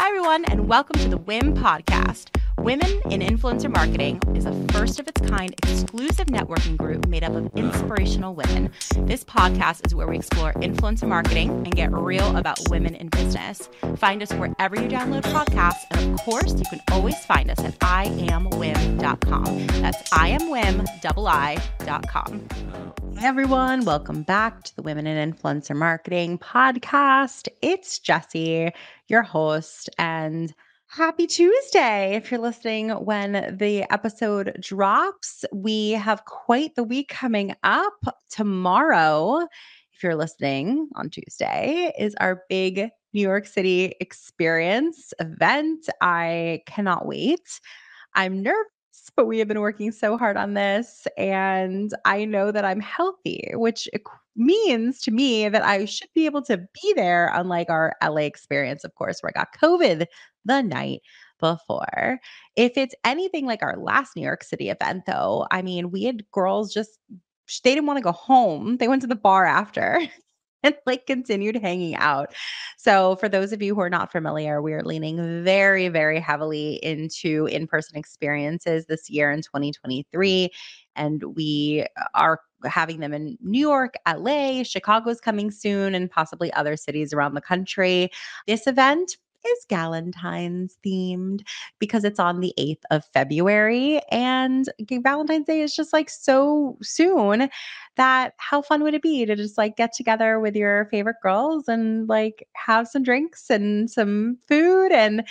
[0.00, 2.28] Hi, everyone, and welcome to the WIM podcast.
[2.58, 7.32] Women in Influencer Marketing is a first of its kind exclusive networking group made up
[7.32, 8.72] of inspirational women.
[9.06, 13.68] This podcast is where we explore influencer marketing and get real about women in business.
[13.96, 17.78] Find us wherever you download podcasts, and of course, you can always find us at
[17.78, 19.66] iamwim.com.
[19.80, 20.88] That's iamwim.com.
[23.16, 27.48] Hey everyone, welcome back to the Women in Influencer Marketing podcast.
[27.62, 28.72] It's Jessie,
[29.06, 30.52] your host, and
[30.90, 32.14] Happy Tuesday.
[32.14, 37.92] If you're listening when the episode drops, we have quite the week coming up.
[38.30, 39.46] Tomorrow,
[39.92, 45.90] if you're listening on Tuesday, is our big New York City experience event.
[46.00, 47.60] I cannot wait.
[48.14, 48.64] I'm nervous,
[49.16, 51.06] but we have been working so hard on this.
[51.16, 53.88] And I know that I'm healthy, which
[54.36, 58.84] means to me that I should be able to be there, unlike our LA experience,
[58.84, 60.06] of course, where I got COVID
[60.44, 61.00] the night
[61.40, 62.18] before.
[62.56, 66.28] If it's anything like our last New York City event, though, I mean, we had
[66.30, 66.98] girls just,
[67.64, 68.76] they didn't want to go home.
[68.76, 70.00] They went to the bar after.
[70.62, 72.34] And like continued hanging out.
[72.76, 76.74] So, for those of you who are not familiar, we are leaning very, very heavily
[76.82, 80.50] into in person experiences this year in 2023.
[80.96, 86.76] And we are having them in New York, LA, Chicago's coming soon, and possibly other
[86.76, 88.10] cities around the country.
[88.46, 91.40] This event is Galentine's themed
[91.78, 97.48] because it's on the 8th of February and Valentine's Day is just like so soon
[97.96, 101.68] that how fun would it be to just like get together with your favorite girls
[101.68, 105.24] and like have some drinks and some food and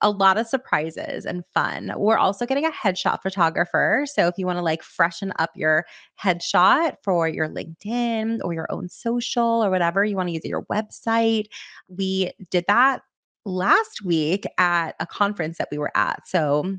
[0.00, 1.90] a lot of surprises and fun.
[1.96, 4.04] We're also getting a headshot photographer.
[4.06, 5.86] So if you want to like freshen up your
[6.22, 10.64] headshot for your LinkedIn or your own social or whatever, you want to use your
[10.64, 11.46] website.
[11.88, 13.00] We did that
[13.44, 16.26] last week at a conference that we were at.
[16.26, 16.78] So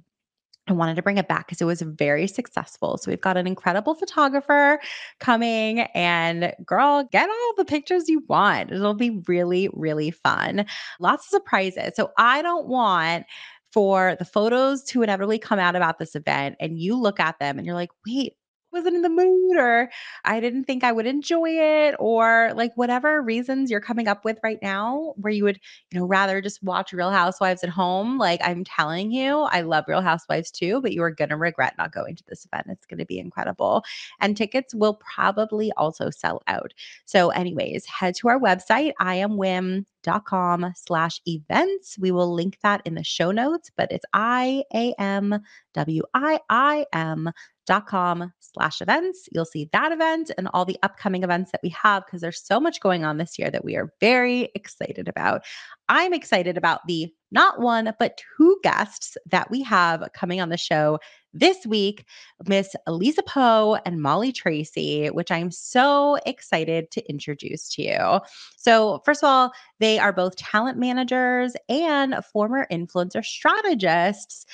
[0.68, 2.98] I wanted to bring it back because it was very successful.
[2.98, 4.80] So we've got an incredible photographer
[5.20, 8.72] coming and girl, get all the pictures you want.
[8.72, 10.66] It'll be really, really fun.
[11.00, 11.94] Lots of surprises.
[11.96, 13.26] So I don't want
[13.72, 17.58] for the photos to inevitably come out about this event and you look at them
[17.58, 18.34] and you're like, wait,
[18.76, 19.90] wasn't in the mood or
[20.26, 24.38] I didn't think I would enjoy it or like whatever reasons you're coming up with
[24.44, 25.60] right now where you would,
[25.92, 28.18] you know, rather just watch Real Housewives at home.
[28.18, 31.76] Like I'm telling you, I love Real Housewives too, but you are going to regret
[31.78, 32.68] not going to this event.
[32.70, 33.84] It's going to be incredible.
[34.20, 36.74] And tickets will probably also sell out.
[37.06, 41.98] So anyways, head to our website, I am Wim dot com slash events.
[41.98, 45.42] We will link that in the show notes, but it's I A M
[45.74, 47.32] W I I M
[47.66, 49.28] dot com slash events.
[49.32, 52.60] You'll see that event and all the upcoming events that we have because there's so
[52.60, 55.44] much going on this year that we are very excited about.
[55.90, 60.58] I'm excited about the not one, but two guests that we have coming on the
[60.58, 61.00] show
[61.34, 62.06] this week
[62.48, 68.20] Miss Lisa Poe and Molly Tracy, which I'm so excited to introduce to you.
[68.56, 74.46] So, first of all, they are both talent managers and former influencer strategists.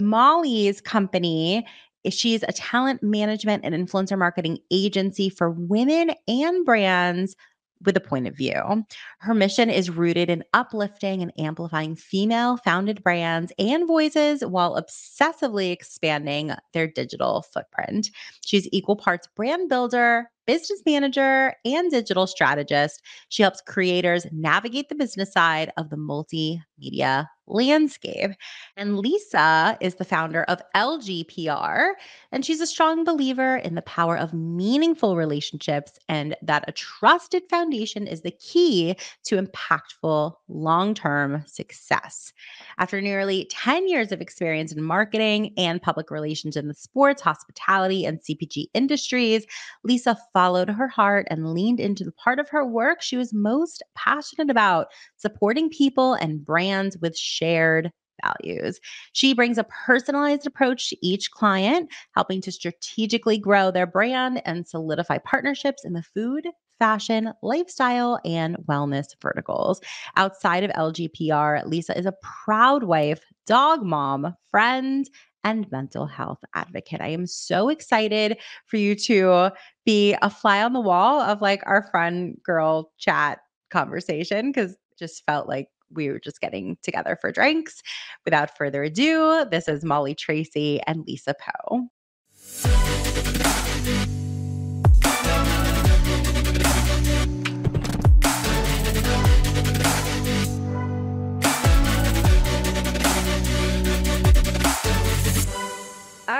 [0.00, 1.66] Molly's company
[2.10, 7.36] She's a talent management and influencer marketing agency for women and brands
[7.84, 8.84] with a point of view.
[9.18, 15.72] Her mission is rooted in uplifting and amplifying female founded brands and voices while obsessively
[15.72, 18.10] expanding their digital footprint.
[18.44, 23.02] She's equal parts brand builder, business manager, and digital strategist.
[23.28, 28.30] She helps creators navigate the business side of the multimedia landscape.
[28.76, 31.92] And Lisa is the founder of LGPR,
[32.30, 37.42] and she's a strong believer in the power of meaningful relationships and that a trusted
[37.50, 42.32] foundation is the key to impactful long term success.
[42.78, 48.04] After nearly 10 years of experience in marketing and public relations in the sports, hospitality,
[48.04, 49.46] and CPG industries,
[49.84, 53.82] Lisa followed her heart and leaned into the part of her work she was most
[53.94, 57.90] passionate about supporting people and brands with shared
[58.24, 58.80] values.
[59.12, 64.66] She brings a personalized approach to each client, helping to strategically grow their brand and
[64.66, 66.46] solidify partnerships in the food,
[66.78, 69.80] fashion, lifestyle, and wellness verticals.
[70.16, 72.14] Outside of LGPR, Lisa is a
[72.44, 75.08] proud wife, dog mom, friend,
[75.44, 77.00] and mental health advocate.
[77.00, 79.50] I am so excited for you to
[79.84, 83.40] be a fly on the wall of like our fun girl chat
[83.70, 87.82] conversation because just felt like we were just getting together for drinks.
[88.24, 91.88] Without further ado, this is Molly Tracy and Lisa Poe.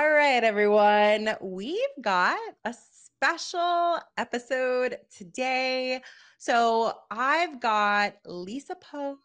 [0.09, 1.35] Right, everyone.
[1.41, 6.01] We've got a special episode today.
[6.37, 9.17] So I've got Lisa Poe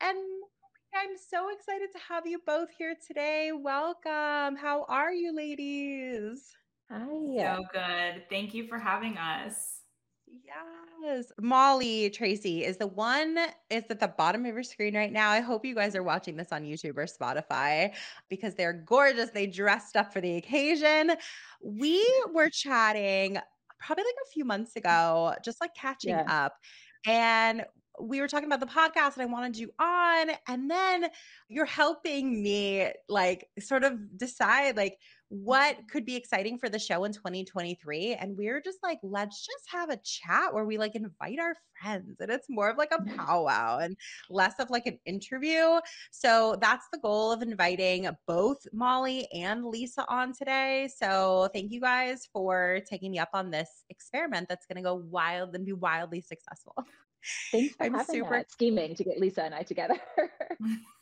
[0.00, 0.18] and
[0.94, 3.52] I'm so excited to have you both here today.
[3.52, 4.56] Welcome.
[4.56, 6.52] How are you, ladies?
[6.90, 7.06] Hi.
[7.38, 8.24] So good.
[8.28, 9.79] Thank you for having us.
[11.02, 11.32] Yes.
[11.40, 13.38] Molly Tracy is the one
[13.70, 15.30] is at the bottom of your screen right now.
[15.30, 17.94] I hope you guys are watching this on YouTube or Spotify
[18.28, 19.30] because they're gorgeous.
[19.30, 21.12] They dressed up for the occasion.
[21.62, 22.04] We
[22.34, 23.38] were chatting
[23.78, 26.24] probably like a few months ago, just like catching Yeah.
[26.28, 26.54] up.
[27.06, 27.64] And
[28.00, 30.30] we were talking about the podcast and I wanted you on.
[30.48, 31.06] And then
[31.48, 34.98] you're helping me like sort of decide like
[35.30, 38.14] what could be exciting for the show in 2023.
[38.14, 41.54] And we are just like, let's just have a chat where we like invite our
[41.80, 42.16] friends.
[42.18, 43.96] And it's more of like a powwow and
[44.28, 45.78] less of like an interview.
[46.10, 50.88] So that's the goal of inviting both Molly and Lisa on today.
[50.94, 54.96] So thank you guys for taking me up on this experiment that's going to go
[54.96, 56.74] wild and be wildly successful.
[57.52, 58.44] Thanks for I'm having super-.
[58.48, 60.00] Scheming to get Lisa and I together.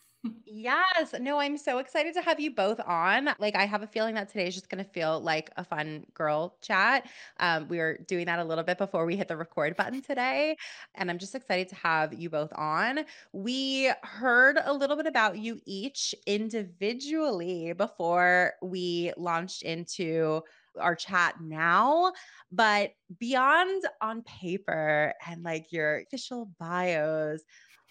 [0.50, 1.14] Yes.
[1.20, 3.28] No, I'm so excited to have you both on.
[3.38, 6.06] Like, I have a feeling that today is just going to feel like a fun
[6.14, 7.06] girl chat.
[7.38, 10.56] Um, we were doing that a little bit before we hit the record button today.
[10.94, 13.04] And I'm just excited to have you both on.
[13.32, 20.42] We heard a little bit about you each individually before we launched into
[20.80, 22.12] our chat now.
[22.50, 27.44] But beyond on paper and like your official bios,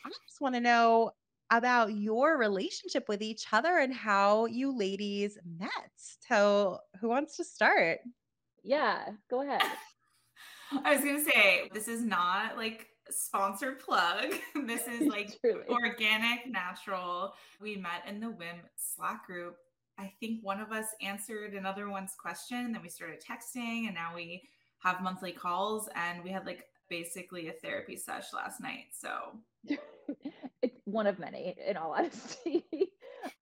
[0.06, 1.12] I just want to know
[1.50, 5.92] about your relationship with each other and how you ladies met.
[6.28, 8.00] So, who wants to start?
[8.68, 9.62] yeah, go ahead.
[10.84, 14.34] I was going to say, this is not like a sponsored plug.
[14.66, 15.40] This is like
[15.70, 17.34] organic, natural.
[17.62, 19.56] We met in the WIM Slack group.
[19.98, 24.12] I think one of us answered another one's question, then we started texting, and now
[24.14, 24.44] we
[24.80, 25.88] have monthly calls.
[25.96, 28.88] And we had like basically a therapy sesh last night.
[28.92, 29.10] So
[30.62, 32.66] it's one of many, in all honesty.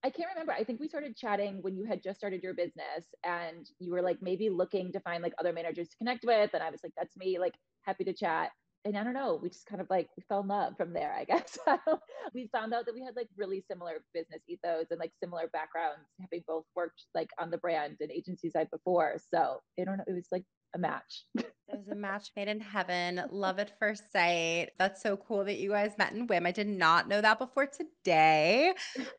[0.04, 0.54] I can't remember.
[0.54, 4.02] I think we started chatting when you had just started your business and you were
[4.02, 6.52] like maybe looking to find like other managers to connect with.
[6.54, 8.52] And I was like, that's me, like happy to chat.
[8.86, 11.12] And I don't know, we just kind of like we fell in love from there,
[11.18, 11.58] I guess.
[12.36, 16.08] we found out that we had like really similar business ethos and like similar backgrounds,
[16.22, 19.16] having both worked like on the brand and agency side before.
[19.34, 20.44] So I don't know, it was like
[20.76, 21.24] a match.
[21.68, 23.24] It was a match made in heaven.
[23.32, 24.70] Love at first sight.
[24.78, 26.46] That's so cool that you guys met in WIM.
[26.46, 28.72] I did not know that before today.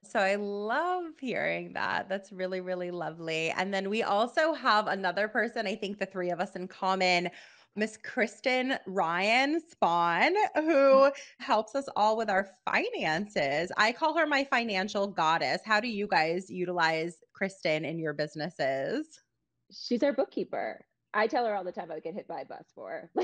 [0.05, 2.09] So I love hearing that.
[2.09, 3.51] That's really, really lovely.
[3.51, 7.31] And then we also have another person, I think the three of us in common.
[7.75, 11.11] Miss Kristen Ryan Spawn, who
[11.41, 13.73] helps us all with our finances.
[13.77, 15.63] I call her my financial goddess.
[15.65, 19.21] How do you guys utilize Kristen in your businesses?
[19.73, 20.85] she's our bookkeeper.
[21.15, 23.11] I tell her all the time I would get hit by a bus for her.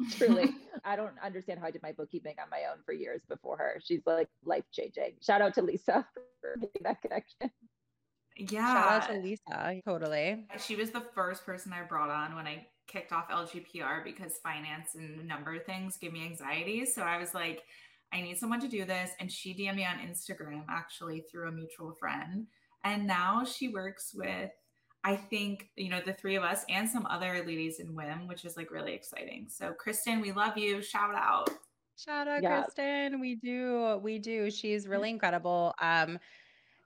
[0.00, 0.50] Like, truly,
[0.84, 3.80] I don't understand how I did my bookkeeping on my own for years before her.
[3.84, 5.12] She's like life changing.
[5.20, 6.06] Shout out to Lisa
[6.40, 7.50] for making that connection.
[8.36, 8.72] yeah.
[8.72, 9.80] Shout out to Lisa.
[9.84, 10.46] Totally.
[10.58, 14.94] She was the first person I brought on when I kicked off LGPR because finance
[14.94, 16.86] and number of things give me anxiety.
[16.86, 17.62] So I was like,
[18.12, 19.10] I need someone to do this.
[19.20, 22.46] And she DM'd me on Instagram actually through a mutual friend.
[22.84, 24.50] And now she works with,
[25.04, 28.44] I think, you know, the three of us and some other ladies in WIM, which
[28.44, 29.46] is like really exciting.
[29.48, 30.80] So, Kristen, we love you.
[30.80, 31.50] Shout out.
[31.96, 32.62] Shout out Yeah.
[32.62, 33.20] Kristen.
[33.20, 33.98] We do.
[34.02, 34.50] We do.
[34.50, 35.74] She's really incredible.
[35.80, 36.18] Um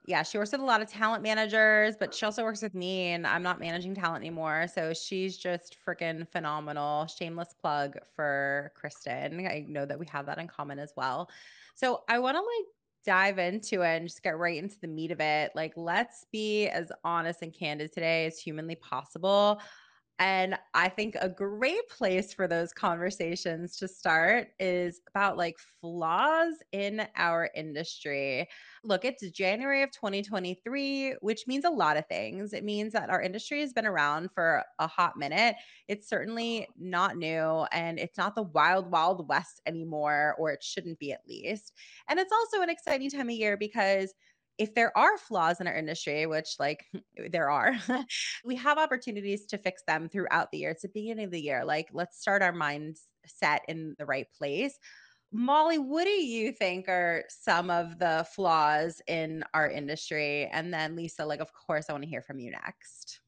[0.07, 3.09] yeah, she works with a lot of talent managers, but she also works with me
[3.09, 4.65] and I'm not managing talent anymore.
[4.73, 7.07] So she's just freaking phenomenal.
[7.07, 9.45] Shameless plug for Kristen.
[9.45, 11.29] I know that we have that in common as well.
[11.75, 12.65] So I want to like
[13.07, 15.51] dive into it and just get right into the meat of it.
[15.55, 19.59] Like let's be as honest and candid today as humanly possible.
[20.19, 26.55] And I think a great place for those conversations to start is about like flaws
[26.71, 28.47] in our industry.
[28.83, 32.53] Look, it's January of 2023, which means a lot of things.
[32.53, 35.55] It means that our industry has been around for a hot minute.
[35.87, 40.97] It's certainly not new and it's not the wild, wild west anymore, or it shouldn't
[40.97, 41.73] be at least.
[42.09, 44.15] And it's also an exciting time of year because
[44.57, 46.85] if there are flaws in our industry, which like
[47.31, 47.75] there are,
[48.45, 50.71] we have opportunities to fix them throughout the year.
[50.71, 51.63] It's the beginning of the year.
[51.65, 54.77] Like, let's start our minds set in the right place.
[55.33, 60.49] Molly, what do you think are some of the flaws in our industry?
[60.53, 63.19] And then Lisa, like, of course, I want to hear from you next.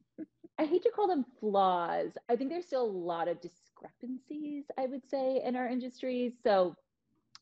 [0.58, 2.12] I hate to call them flaws.
[2.30, 6.34] I think there's still a lot of discrepancies, I would say, in our industry.
[6.44, 6.76] So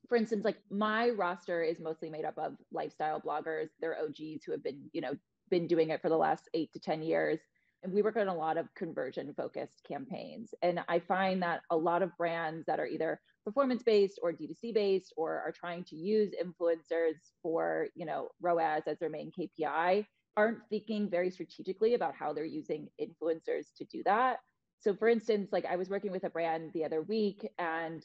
[0.07, 3.69] for instance, like my roster is mostly made up of lifestyle bloggers.
[3.79, 5.13] They're OGs who have been, you know,
[5.49, 7.39] been doing it for the last eight to 10 years.
[7.83, 10.53] And we work on a lot of conversion focused campaigns.
[10.61, 14.73] And I find that a lot of brands that are either performance based or D2C
[14.73, 20.05] based or are trying to use influencers for, you know, ROAS as their main KPI
[20.35, 24.37] aren't thinking very strategically about how they're using influencers to do that.
[24.79, 28.03] So for instance, like I was working with a brand the other week and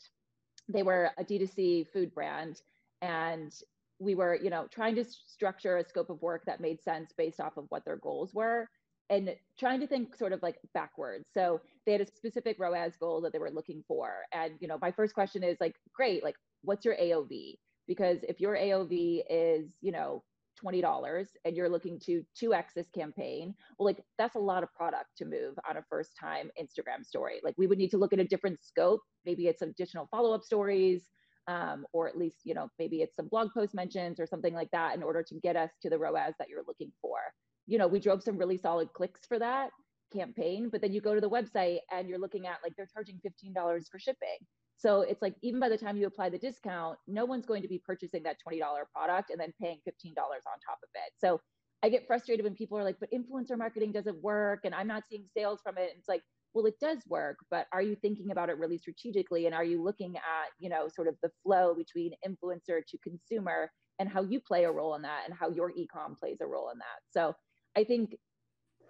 [0.73, 2.61] they were a D2C food brand
[3.01, 3.53] and
[3.99, 7.41] we were, you know, trying to structure a scope of work that made sense based
[7.41, 8.69] off of what their goals were
[9.11, 11.27] and trying to think sort of like backwards.
[11.35, 14.11] So they had a specific ROAS goal that they were looking for.
[14.33, 17.57] And, you know, my first question is like, great, like what's your AOV?
[17.87, 20.23] Because if your AOV is, you know,
[20.65, 25.17] $20 and you're looking to 2x this campaign, well, like that's a lot of product
[25.19, 27.41] to move on a first time Instagram story.
[27.43, 29.01] Like we would need to look at a different scope.
[29.25, 31.03] Maybe it's additional follow up stories,
[31.49, 34.71] um, or at least, you know, maybe it's some blog post mentions or something like
[34.73, 37.19] that in order to get us to the ROAS that you're looking for.
[37.67, 39.71] You know, we drove some really solid clicks for that
[40.13, 43.21] campaign, but then you go to the website and you're looking at like they're charging
[43.25, 43.55] $15
[43.91, 44.39] for shipping.
[44.83, 47.69] So it's like even by the time you apply the discount, no one's going to
[47.69, 48.61] be purchasing that $20
[48.93, 51.13] product and then paying $15 on top of it.
[51.19, 51.41] So
[51.85, 55.05] I get frustrated when people are like, but influencer marketing doesn't work and I'm not
[55.09, 55.91] seeing sales from it.
[55.91, 56.23] And it's like,
[56.53, 59.47] well, it does work, but are you thinking about it really strategically?
[59.47, 63.71] And are you looking at, you know, sort of the flow between influencer to consumer
[64.01, 66.71] and how you play a role in that and how your ecom plays a role
[66.71, 66.99] in that?
[67.11, 67.35] So
[67.77, 68.17] I think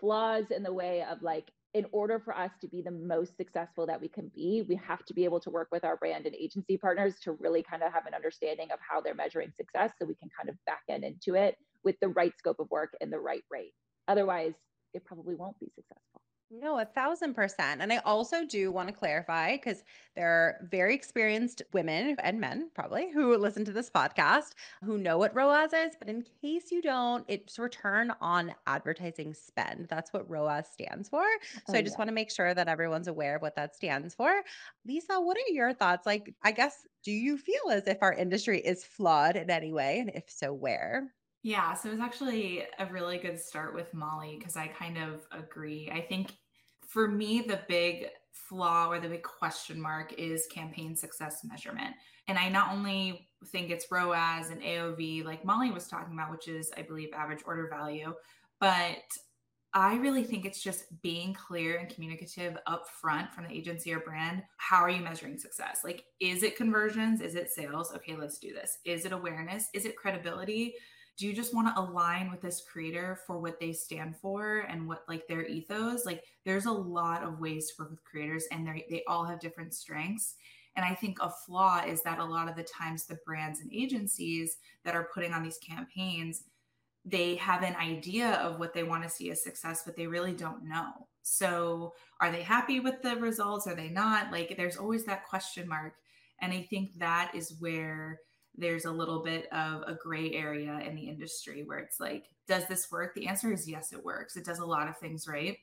[0.01, 3.87] flaws in the way of like in order for us to be the most successful
[3.87, 6.35] that we can be, we have to be able to work with our brand and
[6.35, 10.05] agency partners to really kind of have an understanding of how they're measuring success so
[10.05, 13.13] we can kind of back end into it with the right scope of work and
[13.13, 13.73] the right rate.
[14.09, 14.55] Otherwise,
[14.93, 16.22] it probably won't be successful.
[16.55, 17.81] No, a thousand percent.
[17.81, 22.71] And I also do want to clarify because there are very experienced women and men,
[22.75, 24.51] probably, who listen to this podcast
[24.85, 25.95] who know what ROAS is.
[25.99, 29.87] But in case you don't, it's return on advertising spend.
[29.89, 31.25] That's what ROAS stands for.
[31.67, 31.99] So oh, I just yeah.
[31.99, 34.43] want to make sure that everyone's aware of what that stands for.
[34.85, 36.05] Lisa, what are your thoughts?
[36.05, 40.01] Like, I guess, do you feel as if our industry is flawed in any way?
[40.01, 41.15] And if so, where?
[41.43, 45.27] Yeah, so it was actually a really good start with Molly because I kind of
[45.33, 45.91] agree.
[45.93, 46.31] I think
[46.93, 51.95] for me, the big flaw or the big question mark is campaign success measurement.
[52.29, 56.49] And I not only think it's ROAS and AOV, like Molly was talking about, which
[56.49, 58.13] is, I believe, average order value,
[58.61, 58.99] but
[59.75, 64.01] I really think it's just being clear and communicative up front from the agency or
[64.01, 64.43] brand.
[64.59, 65.81] How are you measuring success?
[65.83, 67.23] Like, is it conversions?
[67.23, 67.91] Is it sales?
[67.97, 68.77] Okay, let's do this.
[68.85, 69.69] Is it awareness?
[69.73, 70.75] Is it credibility?
[71.17, 74.89] Do you just want to align with this creator for what they stand for and
[74.89, 76.07] what like their ethos?
[76.07, 79.41] Like there's a lot of ways to work with creators and they they all have
[79.41, 80.37] different strengths.
[80.75, 83.71] And i think a flaw is that a lot of the times the brands and
[83.73, 86.45] agencies that are putting on these campaigns
[87.05, 90.33] they have an idea of what they want to see as success but they really
[90.33, 91.09] don't know.
[91.23, 93.67] So are they happy with the results?
[93.67, 94.33] Are they not?
[94.33, 95.95] Like there's always that question mark.
[96.41, 98.21] And i think that is where
[98.57, 102.67] there's a little bit of a gray area in the industry where it's like, does
[102.67, 103.15] this work?
[103.15, 104.37] The answer is yes, it works.
[104.37, 105.57] It does a lot of things right.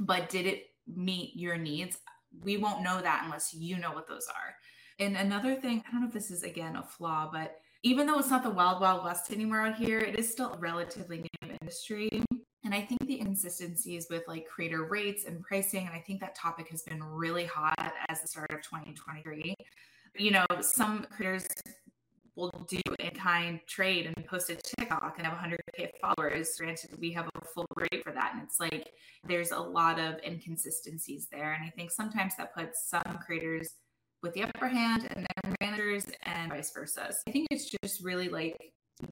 [0.00, 1.98] But did it meet your needs?
[2.42, 4.54] We won't know that unless you know what those are.
[4.98, 8.18] And another thing, I don't know if this is again a flaw, but even though
[8.18, 11.56] it's not the wild, wild west anymore out here, it is still a relatively new
[11.60, 12.22] industry.
[12.64, 16.34] And I think the inconsistencies with like creator rates and pricing, and I think that
[16.34, 19.54] topic has been really hot as the start of 2023.
[20.16, 21.46] You know, some creators
[22.38, 26.54] will do in kind trade and post a TikTok and have 100k followers.
[26.58, 28.90] Granted, we have a full rate for that, and it's like
[29.26, 33.68] there's a lot of inconsistencies there, and I think sometimes that puts some creators
[34.22, 37.08] with the upper hand and their managers, and vice versa.
[37.10, 38.56] So I think it's just really like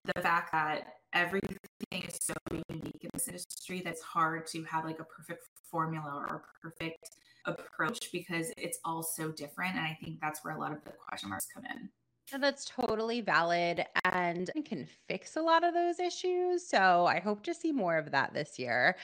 [0.04, 1.58] the fact that everything
[1.92, 2.34] is so
[2.68, 7.08] unique in this industry that's hard to have like a perfect formula or a perfect
[7.46, 10.92] approach because it's all so different, and I think that's where a lot of the
[11.08, 11.88] question marks come in.
[12.32, 16.68] That's totally valid and can fix a lot of those issues.
[16.68, 18.96] So I hope to see more of that this year.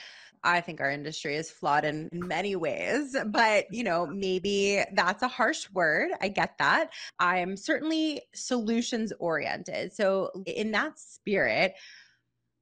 [0.43, 5.29] I think our industry is flawed in many ways, but you know, maybe that's a
[5.29, 6.11] harsh word.
[6.21, 6.91] I get that.
[7.17, 9.93] I'm certainly solutions oriented.
[9.93, 11.75] So in that spirit,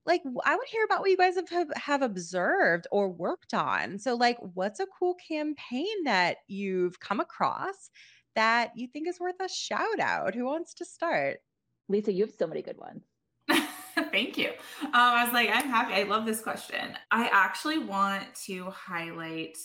[0.06, 3.98] like I would hear about what you guys have, have observed or worked on.
[3.98, 7.89] So like what's a cool campaign that you've come across
[8.36, 10.36] that you think is worth a shout out?
[10.36, 11.40] Who wants to start?
[11.88, 13.04] Lisa, you have so many good ones.
[14.12, 14.50] Thank you.
[14.84, 15.94] Um, I was like, I'm happy.
[15.94, 16.98] I love this question.
[17.12, 19.58] I actually want to highlight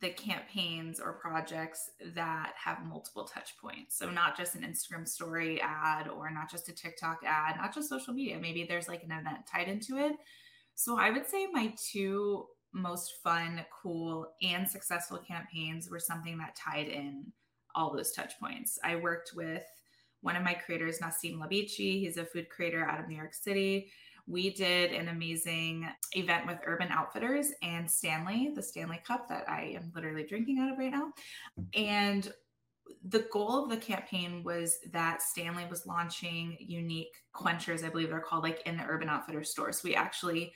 [0.00, 3.98] the campaigns or projects that have multiple touch points.
[3.98, 7.88] So, not just an Instagram story ad or not just a TikTok ad, not just
[7.88, 8.38] social media.
[8.38, 10.12] Maybe there's like an event tied into it.
[10.74, 16.56] So, I would say my two most fun, cool, and successful campaigns were something that
[16.56, 17.32] tied in
[17.74, 18.78] all those touch points.
[18.82, 19.64] I worked with
[20.20, 22.00] one of my creators, Nassim Labici.
[22.00, 23.90] He's a food creator out of New York City
[24.28, 29.74] we did an amazing event with Urban Outfitters and Stanley, the Stanley Cup that I
[29.74, 31.12] am literally drinking out of right now.
[31.74, 32.30] And
[33.04, 38.20] the goal of the campaign was that Stanley was launching unique quenchers, I believe they're
[38.20, 39.80] called, like in the Urban Outfitters stores.
[39.80, 40.52] So we actually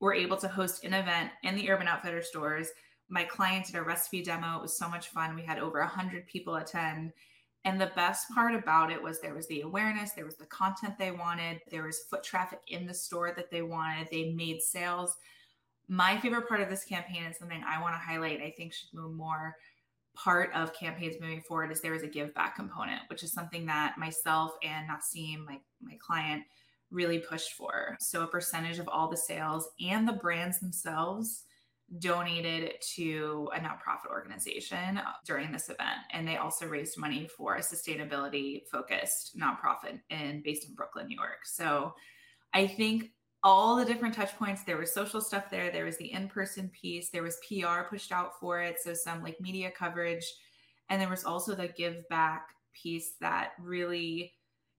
[0.00, 2.70] were able to host an event in the Urban Outfitters stores.
[3.12, 4.56] My client did a recipe demo.
[4.56, 5.34] It was so much fun.
[5.34, 7.12] We had over 100 people attend
[7.64, 10.98] and the best part about it was there was the awareness, there was the content
[10.98, 15.16] they wanted, there was foot traffic in the store that they wanted, they made sales.
[15.88, 18.92] My favorite part of this campaign is something I want to highlight, I think should
[18.92, 19.54] move more
[20.14, 23.64] part of campaigns moving forward is there is a give back component, which is something
[23.66, 26.42] that myself and Nassim, my, my client,
[26.90, 27.96] really pushed for.
[28.00, 31.44] So a percentage of all the sales and the brands themselves
[31.98, 36.00] donated to a nonprofit organization uh, during this event.
[36.12, 41.16] And they also raised money for a sustainability focused nonprofit in based in brooklyn new
[41.16, 41.44] york.
[41.44, 41.94] So
[42.54, 43.10] i think
[43.44, 47.10] all the different touch points there was social stuff there there was the in-person piece
[47.10, 50.24] there was pr pushed out for it so some like media coverage.
[50.88, 54.32] And there was also the give back piece that really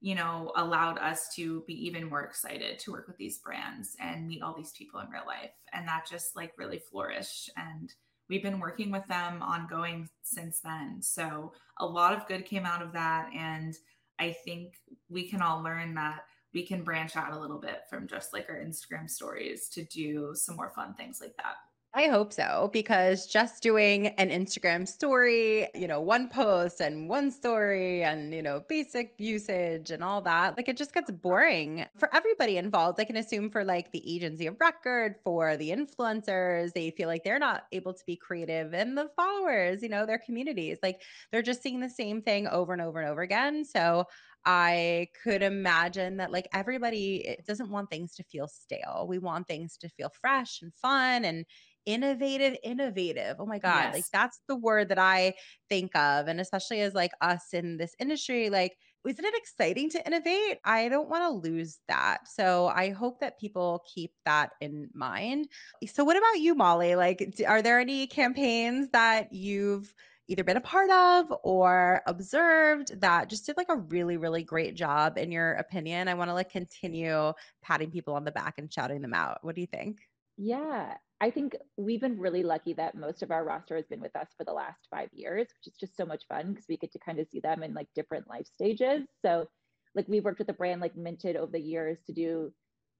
[0.03, 4.27] you know, allowed us to be even more excited to work with these brands and
[4.27, 5.51] meet all these people in real life.
[5.72, 7.50] And that just like really flourished.
[7.55, 7.89] And
[8.27, 11.01] we've been working with them ongoing since then.
[11.01, 13.29] So a lot of good came out of that.
[13.33, 13.74] And
[14.19, 14.74] I think
[15.07, 18.50] we can all learn that we can branch out a little bit from just like
[18.50, 21.55] our Instagram stories to do some more fun things like that.
[21.95, 27.29] I hope so because just doing an Instagram story, you know, one post and one
[27.29, 32.09] story and, you know, basic usage and all that, like it just gets boring for
[32.15, 33.00] everybody involved.
[33.00, 37.23] I can assume for like the agency of record, for the influencers, they feel like
[37.23, 41.43] they're not able to be creative and the followers, you know, their communities, like they're
[41.43, 43.63] just seeing the same thing over and over and over again.
[43.63, 44.08] So
[44.45, 49.06] I could imagine that like everybody doesn't want things to feel stale.
[49.08, 51.45] We want things to feel fresh and fun and
[51.86, 53.38] innovative innovative.
[53.39, 53.93] Oh my god yes.
[53.93, 55.34] like that's the word that i
[55.67, 60.08] think of and especially as like us in this industry like isn't it exciting to
[60.08, 60.60] innovate?
[60.63, 62.19] I don't want to lose that.
[62.25, 65.49] So i hope that people keep that in mind.
[65.88, 66.95] So what about you molly?
[66.95, 69.93] Like are there any campaigns that you've
[70.27, 74.75] either been a part of or observed that just did like a really really great
[74.75, 76.07] job in your opinion.
[76.07, 79.39] I want to like continue patting people on the back and shouting them out.
[79.41, 79.99] What do you think?
[80.38, 80.95] Yeah.
[81.21, 84.27] I think we've been really lucky that most of our roster has been with us
[84.38, 86.99] for the last five years, which is just so much fun because we get to
[86.99, 89.03] kind of see them in like different life stages.
[89.21, 89.47] So,
[89.95, 92.51] like, we've worked with a brand like Minted over the years to do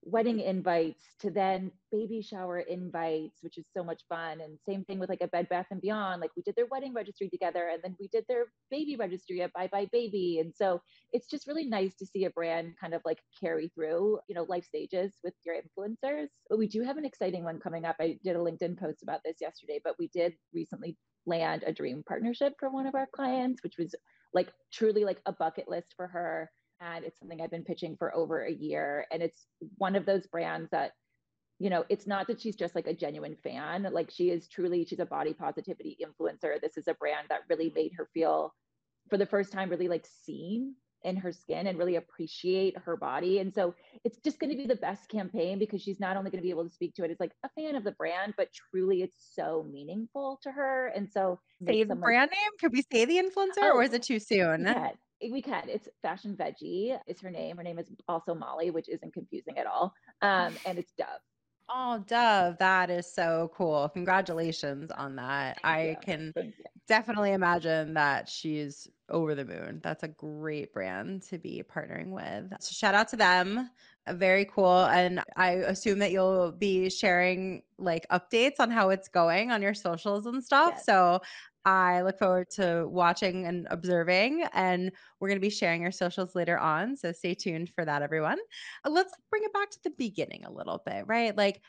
[0.06, 4.42] wedding invites to then baby shower invites which is so much fun.
[4.42, 6.22] And same thing with like a bed bath and beyond.
[6.22, 9.54] Like we did their wedding registry together and then we did their baby registry at
[9.54, 10.40] buybuy BABY.
[10.40, 14.20] And so it's just really nice to see a brand kind of like carry through
[14.28, 16.28] you know life stages with your influencers.
[16.50, 17.96] But we do have an exciting one coming up.
[18.00, 22.04] I did a linkedin post about this yesterday but we did recently land a dream
[22.08, 23.96] partnership for one of our clients which was
[24.34, 26.50] like truly like a bucket list for her
[26.84, 29.06] and it's something I've been pitching for over a year.
[29.12, 29.46] And it's
[29.78, 30.92] one of those brands that,
[31.60, 33.88] you know, it's not that she's just like a genuine fan.
[33.92, 36.60] Like she is truly, she's a body positivity influencer.
[36.62, 38.54] This is a brand that really made her feel
[39.10, 43.40] for the first time really like seen in her skin and really appreciate her body.
[43.40, 46.40] And so it's just going to be the best campaign because she's not only going
[46.40, 48.48] to be able to speak to it as like a fan of the brand, but
[48.72, 50.88] truly it's so meaningful to her.
[50.96, 52.52] And so say the brand name.
[52.60, 54.64] Could we say the influencer oh, or is it too soon?
[54.64, 54.92] Yeah
[55.32, 55.64] we can.
[55.68, 57.58] It's Fashion Veggie is her name.
[57.58, 59.94] Her name is also Molly, which isn't confusing at all.
[60.22, 61.08] Um, and it's Dove.
[61.70, 63.90] Oh, Dove, that is so cool.
[63.90, 65.60] Congratulations on that.
[65.64, 65.96] Thank I you.
[66.02, 66.34] can
[66.88, 69.80] definitely imagine that she's over the moon.
[69.82, 72.52] That's a great brand to be partnering with.
[72.60, 73.70] So shout out to them.
[74.10, 74.86] Very cool.
[74.86, 79.74] And I assume that you'll be sharing like updates on how it's going on your
[79.74, 80.74] socials and stuff.
[80.76, 80.86] Yes.
[80.86, 81.22] So
[81.66, 86.36] I look forward to watching and observing, and we're going to be sharing your socials
[86.36, 86.98] later on.
[86.98, 88.38] So stay tuned for that, everyone.
[88.86, 91.36] Uh, let's bring it back to the beginning a little bit, right?
[91.36, 91.62] Like,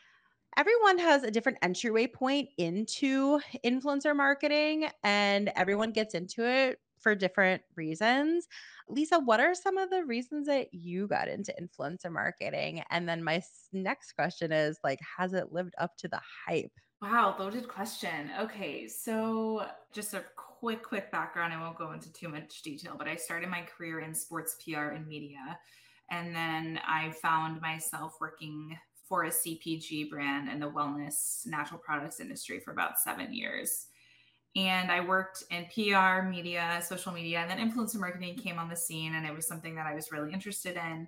[0.57, 7.15] everyone has a different entryway point into influencer marketing, and everyone gets into it for
[7.15, 8.47] different reasons.
[8.89, 12.83] Lisa, what are some of the reasons that you got into influencer marketing?
[12.89, 16.71] And then my next question is like, has it lived up to the hype?
[17.01, 18.31] Wow, loaded question.
[18.39, 21.53] Okay, so just a quick, quick background.
[21.53, 24.89] I won't go into too much detail, but I started my career in sports PR
[24.89, 25.59] and media.
[26.09, 28.77] And then I found myself working
[29.07, 33.87] for a CPG brand in the wellness natural products industry for about seven years.
[34.55, 38.75] And I worked in PR, media, social media, and then influencer marketing came on the
[38.75, 39.15] scene.
[39.15, 41.07] And it was something that I was really interested in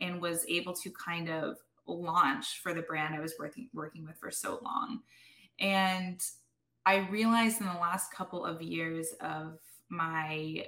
[0.00, 4.18] and was able to kind of launch for the brand I was working working with
[4.18, 5.00] for so long.
[5.60, 6.20] And
[6.84, 10.66] I realized in the last couple of years of my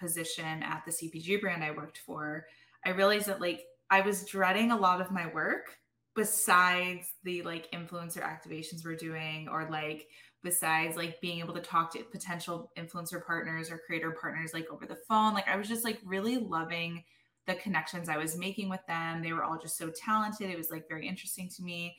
[0.00, 2.46] position at the CPG brand I worked for,
[2.84, 5.76] I realized that like I was dreading a lot of my work
[6.14, 10.06] besides the like influencer activations we're doing or like
[10.42, 14.84] besides like being able to talk to potential influencer partners or creator partners like over
[14.84, 17.04] the phone like i was just like really loving
[17.48, 19.22] the connections i was making with them.
[19.22, 20.50] They were all just so talented.
[20.50, 21.96] It was like very interesting to me.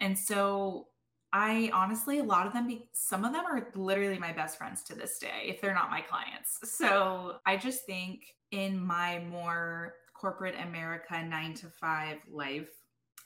[0.00, 0.88] And so
[1.32, 4.82] i honestly a lot of them be, some of them are literally my best friends
[4.82, 6.58] to this day if they're not my clients.
[6.64, 12.68] So i just think in my more corporate america 9 to 5 life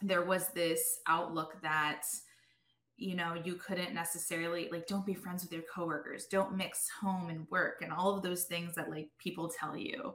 [0.03, 2.03] there was this outlook that
[2.96, 6.27] you know you couldn't necessarily like don't be friends with your coworkers.
[6.27, 10.14] Don't mix home and work and all of those things that like people tell you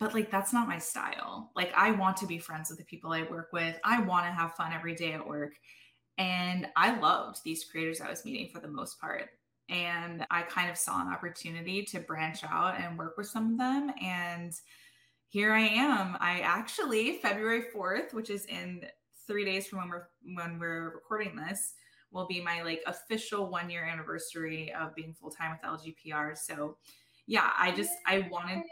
[0.00, 1.50] but like that's not my style.
[1.54, 3.76] Like i want to be friends with the people i work with.
[3.84, 5.52] I want to have fun every day at work.
[6.18, 9.30] And i loved these creators i was meeting for the most part.
[9.68, 13.58] And i kind of saw an opportunity to branch out and work with some of
[13.58, 13.92] them.
[14.00, 14.52] And
[15.28, 16.16] here i am.
[16.20, 18.82] I actually february 4th which is in
[19.26, 21.74] three days from when we're when we're recording this
[22.14, 26.38] will be my like official one year anniversary of being full time with LGPR.
[26.38, 26.78] So
[27.26, 28.62] yeah, I just I wanted.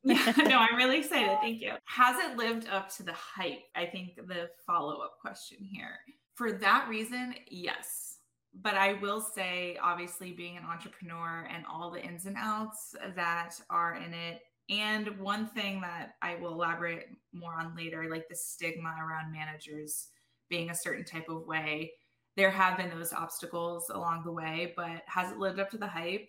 [0.04, 1.36] yeah, no, I'm really excited.
[1.40, 1.72] Thank you.
[1.84, 3.64] Has it lived up to the hype?
[3.74, 5.98] I think the follow up question here.
[6.34, 8.16] For that reason, yes.
[8.62, 13.54] But I will say, obviously, being an entrepreneur and all the ins and outs that
[13.68, 18.36] are in it, and one thing that I will elaborate more on later, like the
[18.36, 20.08] stigma around managers
[20.48, 21.92] being a certain type of way.
[22.36, 25.86] There have been those obstacles along the way, but has it lived up to the
[25.86, 26.28] hype?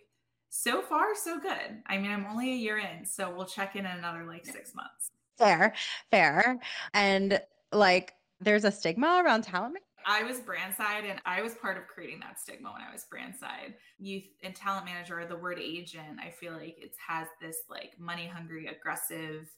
[0.54, 1.82] So far, so good.
[1.86, 4.74] I mean, I'm only a year in, so we'll check in in another like six
[4.74, 5.08] months.
[5.38, 5.72] Fair,
[6.10, 6.60] fair.
[6.92, 7.40] And
[7.72, 11.86] like, there's a stigma around talent I was brand side and I was part of
[11.86, 13.74] creating that stigma when I was brand side.
[13.98, 18.26] Youth and talent manager, the word agent, I feel like it has this like money
[18.26, 19.48] hungry, aggressive,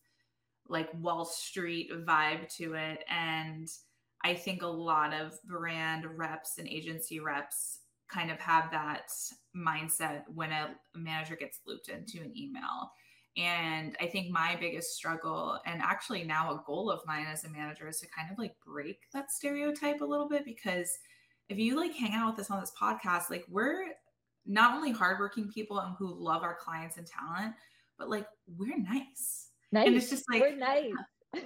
[0.68, 3.04] like Wall Street vibe to it.
[3.08, 3.68] And
[4.22, 9.10] I think a lot of brand reps and agency reps kind of have that
[9.56, 12.90] mindset when a manager gets looped into an email.
[13.36, 17.50] And I think my biggest struggle, and actually now a goal of mine as a
[17.50, 20.44] manager, is to kind of like break that stereotype a little bit.
[20.44, 20.88] Because
[21.48, 23.86] if you like hang out with us on this podcast, like we're
[24.46, 27.54] not only hardworking people and who love our clients and talent,
[27.98, 29.48] but like we're nice.
[29.72, 29.88] Nice.
[29.88, 30.92] And it's just like we're nice.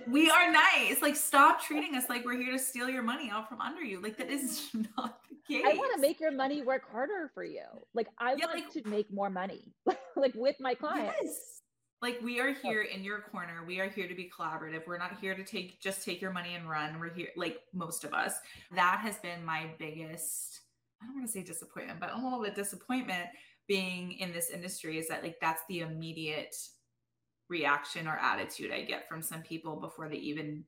[0.07, 1.03] We are nice.
[1.03, 4.03] Like, stop treating us like we're here to steal your money out from under you.
[4.03, 5.65] Like, that is not the case.
[5.67, 7.65] I want to make your money work harder for you.
[7.95, 9.73] Like, I yeah, want like, to make more money,
[10.17, 11.15] like with my clients.
[11.23, 11.59] Yes
[12.01, 12.55] like we are oh.
[12.69, 15.81] here in your corner we are here to be collaborative we're not here to take
[15.81, 18.35] just take your money and run we're here like most of us
[18.75, 20.61] that has been my biggest
[21.03, 23.29] i don't want to say disappointment but a little bit disappointment
[23.67, 26.57] being in this industry is that like that's the immediate
[27.49, 30.65] reaction or attitude i get from some people before they even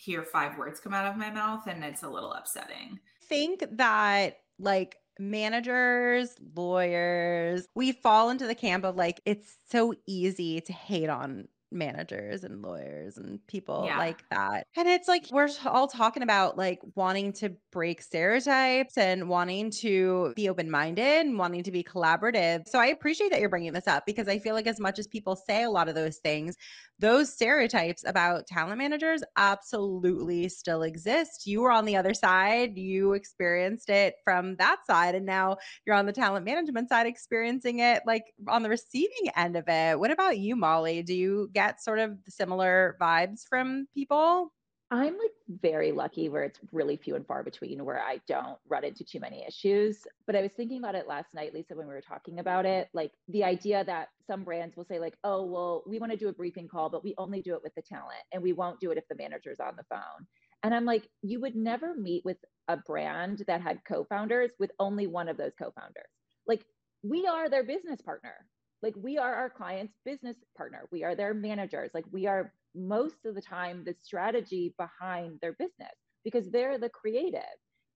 [0.00, 2.98] hear five words come out of my mouth and it's a little upsetting.
[3.28, 10.60] Think that like managers, lawyers, we fall into the camp of like, it's so easy
[10.62, 13.98] to hate on managers and lawyers and people yeah.
[13.98, 14.66] like that.
[14.76, 20.32] And it's like we're all talking about like wanting to break stereotypes and wanting to
[20.36, 22.68] be open minded and wanting to be collaborative.
[22.68, 25.06] So I appreciate that you're bringing this up because I feel like as much as
[25.06, 26.56] people say a lot of those things,
[26.98, 31.46] those stereotypes about talent managers absolutely still exist.
[31.46, 35.56] You were on the other side, you experienced it from that side, and now
[35.86, 39.98] you're on the talent management side experiencing it like on the receiving end of it.
[39.98, 41.02] What about you, Molly?
[41.02, 44.52] Do you get sort of similar vibes from people?
[44.92, 48.82] I'm like very lucky where it's really few and far between where I don't run
[48.82, 49.98] into too many issues.
[50.26, 52.88] But I was thinking about it last night, Lisa, when we were talking about it.
[52.92, 56.28] Like the idea that some brands will say, like, oh, well, we want to do
[56.28, 58.90] a briefing call, but we only do it with the talent and we won't do
[58.90, 60.26] it if the manager's on the phone.
[60.64, 64.72] And I'm like, you would never meet with a brand that had co founders with
[64.80, 66.10] only one of those co founders.
[66.48, 66.64] Like
[67.04, 68.34] we are their business partner.
[68.82, 70.86] Like we are our client's business partner.
[70.90, 71.90] We are their managers.
[71.94, 76.88] Like we are most of the time the strategy behind their business because they're the
[76.88, 77.40] creative.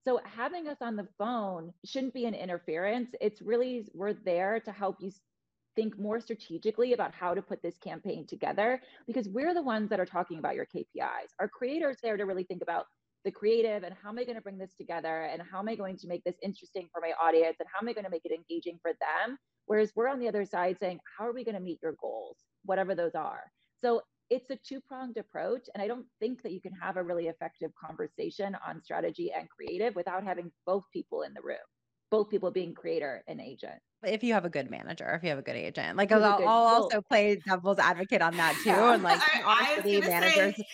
[0.03, 3.09] So having us on the phone shouldn't be an interference.
[3.21, 5.11] It's really, we're there to help you
[5.75, 9.99] think more strategically about how to put this campaign together because we're the ones that
[9.99, 11.33] are talking about your KPIs.
[11.39, 12.85] Our creators there to really think about
[13.25, 15.75] the creative and how am I going to bring this together and how am I
[15.75, 18.23] going to make this interesting for my audience and how am I going to make
[18.23, 19.37] it engaging for them.
[19.65, 22.37] Whereas we're on the other side saying, how are we going to meet your goals,
[22.63, 23.41] whatever those are.
[23.83, 25.67] So it's a two pronged approach.
[25.73, 29.49] And I don't think that you can have a really effective conversation on strategy and
[29.49, 31.57] creative without having both people in the room,
[32.11, 33.79] both people being creator and agent.
[34.03, 36.47] If you have a good manager, if you have a good agent, like I'll, I'll
[36.47, 38.69] also play devil's advocate on that too.
[38.69, 38.91] Yeah.
[38.93, 40.55] And like, honestly, managers.
[40.55, 40.65] Say,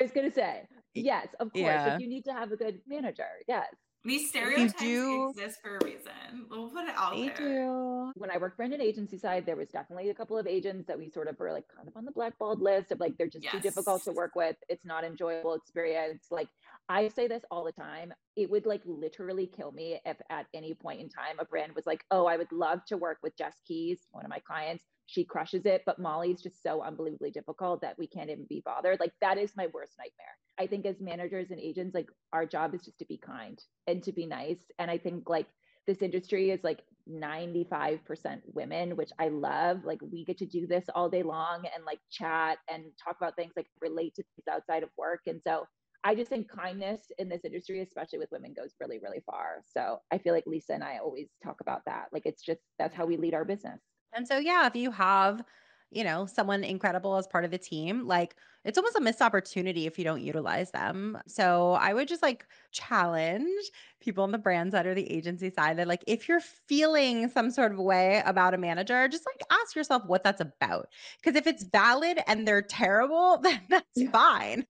[0.00, 0.62] I was going to say,
[0.94, 1.64] yes, of course.
[1.64, 1.94] Yeah.
[1.94, 3.66] If you need to have a good manager, yes.
[4.06, 6.46] These stereotypes do, exist for a reason.
[6.50, 7.36] We'll put it out they there.
[7.38, 8.12] Do.
[8.16, 10.98] When I worked for an agency side, there was definitely a couple of agents that
[10.98, 13.44] we sort of were like kind of on the blackballed list of like they're just
[13.44, 13.52] yes.
[13.52, 14.56] too difficult to work with.
[14.68, 16.26] It's not enjoyable experience.
[16.30, 16.48] Like
[16.90, 18.12] I say this all the time.
[18.36, 21.86] It would like literally kill me if at any point in time a brand was
[21.86, 24.84] like, "Oh, I would love to work with Jess Keys, one of my clients.
[25.06, 29.00] She crushes it, but Molly's just so unbelievably difficult that we can't even be bothered."
[29.00, 30.36] Like that is my worst nightmare.
[30.58, 34.02] I think as managers and agents, like our job is just to be kind and
[34.04, 34.60] to be nice.
[34.78, 35.46] And I think like
[35.86, 39.84] this industry is like 95% women, which I love.
[39.84, 43.36] Like we get to do this all day long and like chat and talk about
[43.36, 45.20] things like relate to things outside of work.
[45.26, 45.66] And so
[46.04, 49.62] I just think kindness in this industry, especially with women, goes really, really far.
[49.66, 52.06] So I feel like Lisa and I always talk about that.
[52.12, 53.80] Like it's just that's how we lead our business.
[54.14, 55.44] And so, yeah, if you have,
[55.90, 59.86] you know, someone incredible as part of the team, like it's almost a missed opportunity
[59.86, 61.18] if you don't utilize them.
[61.26, 65.78] So I would just like challenge people on the brand side or the agency side
[65.78, 69.74] that like if you're feeling some sort of way about a manager, just like ask
[69.74, 70.88] yourself what that's about.
[71.16, 74.10] Because if it's valid and they're terrible, then that's yeah.
[74.10, 74.66] fine.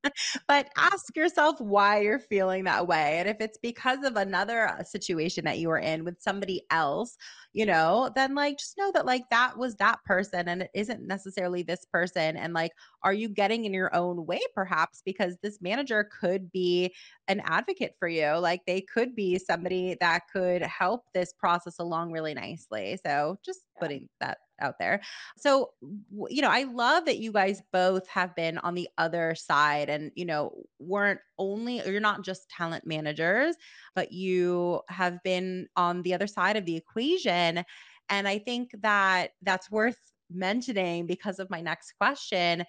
[0.47, 3.17] but ask yourself why you're feeling that way.
[3.19, 7.17] And if it's because of another uh, situation that you were in with somebody else,
[7.53, 11.07] you know, then like just know that like that was that person and it isn't
[11.07, 12.37] necessarily this person.
[12.37, 12.73] And like,
[13.05, 16.93] are you getting in your own way, perhaps, because this manager could be
[17.29, 18.33] an advocate for you.
[18.39, 22.99] Like they could be somebody that could help this process along really nicely.
[23.05, 23.81] So just yeah.
[23.81, 25.03] putting that out there.
[25.37, 25.71] So,
[26.29, 30.11] you know, I love that you guys both have been on the other side and,
[30.15, 33.57] you know, weren't only, you're not just talent managers,
[33.95, 37.65] but you have been on the other side of the equation.
[38.09, 39.99] And I think that that's worth
[40.31, 42.65] mentioning because of my next question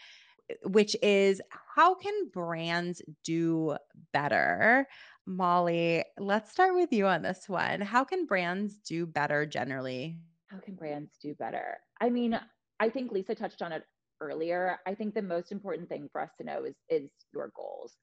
[0.64, 1.42] which is
[1.76, 3.78] how can brands do
[4.14, 4.88] better?
[5.26, 7.82] Molly, let's start with you on this one.
[7.82, 10.20] How can brands do better generally?
[10.48, 11.78] How can brands do better?
[12.00, 12.40] I mean,
[12.80, 13.84] I think Lisa touched on it
[14.22, 14.78] earlier.
[14.86, 17.96] I think the most important thing for us to know is is your goals.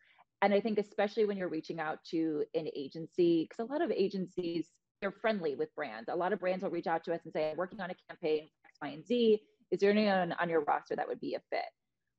[0.42, 3.92] And I think especially when you're reaching out to an agency, because a lot of
[3.92, 4.66] agencies
[5.02, 6.08] they're friendly with brands.
[6.08, 7.94] A lot of brands will reach out to us and say, I'm working on a
[8.08, 9.40] campaign X, Y, and Z.
[9.72, 11.64] Is there anyone on your roster that would be a fit?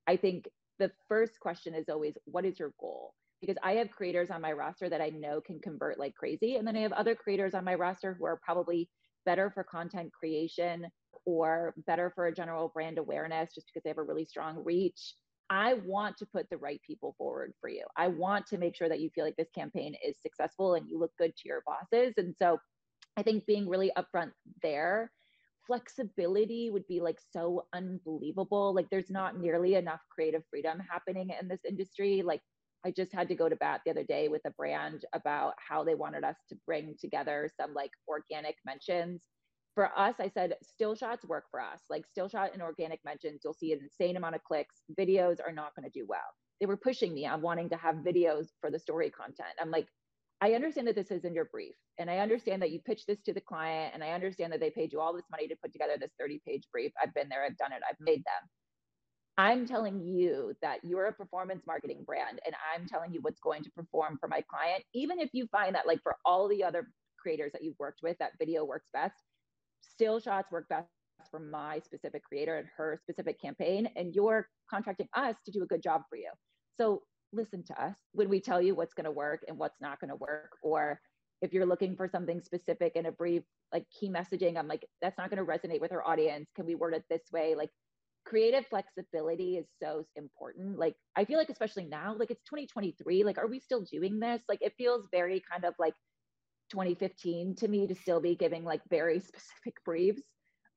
[0.07, 3.13] I think the first question is always, what is your goal?
[3.41, 6.55] Because I have creators on my roster that I know can convert like crazy.
[6.55, 8.89] And then I have other creators on my roster who are probably
[9.25, 10.87] better for content creation
[11.25, 15.13] or better for a general brand awareness just because they have a really strong reach.
[15.49, 17.85] I want to put the right people forward for you.
[17.97, 20.99] I want to make sure that you feel like this campaign is successful and you
[20.99, 22.13] look good to your bosses.
[22.17, 22.57] And so
[23.17, 25.11] I think being really upfront there
[25.67, 28.73] flexibility would be like so unbelievable.
[28.73, 32.21] Like there's not nearly enough creative freedom happening in this industry.
[32.21, 32.41] Like
[32.85, 35.83] I just had to go to bat the other day with a brand about how
[35.83, 39.23] they wanted us to bring together some like organic mentions.
[39.75, 41.81] For us, I said still shots work for us.
[41.89, 44.75] Like still shot and organic mentions, you'll see an insane amount of clicks.
[44.99, 46.19] Videos are not going to do well.
[46.59, 49.49] They were pushing me on wanting to have videos for the story content.
[49.59, 49.87] I'm like,
[50.43, 53.21] I understand that this is in your brief, and I understand that you pitched this
[53.21, 55.71] to the client, and I understand that they paid you all this money to put
[55.71, 56.91] together this 30 page brief.
[57.01, 58.49] I've been there, I've done it, I've made them.
[59.37, 63.63] I'm telling you that you're a performance marketing brand, and I'm telling you what's going
[63.63, 64.83] to perform for my client.
[64.93, 68.17] Even if you find that, like for all the other creators that you've worked with,
[68.19, 69.15] that video works best,
[69.79, 70.89] still shots work best
[71.31, 75.67] for my specific creator and her specific campaign, and you're contracting us to do a
[75.67, 76.31] good job for you.
[76.77, 77.03] So
[77.33, 77.95] listen to us.
[78.13, 80.51] When we tell you what's going to work and what's not going to work?
[80.61, 80.99] Or
[81.43, 83.43] if you're looking for something specific in a brief
[83.73, 86.49] like key messaging i'm like that's not going to resonate with our audience.
[86.55, 87.53] Can we word it this way?
[87.53, 87.69] Like
[88.25, 90.79] creative flexibility is so important.
[90.79, 94.41] Like i feel like especially now like it's 2023 like are we still doing this?
[94.47, 95.93] Like it feels very kind of like
[96.71, 100.21] 2015 to me to still be giving like very specific briefs.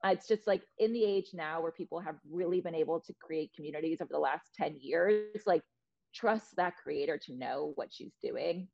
[0.04, 3.14] Uh, it's just like in the age now where people have really been able to
[3.22, 5.62] create communities over the last 10 years like
[6.16, 8.68] trust that creator to know what she's doing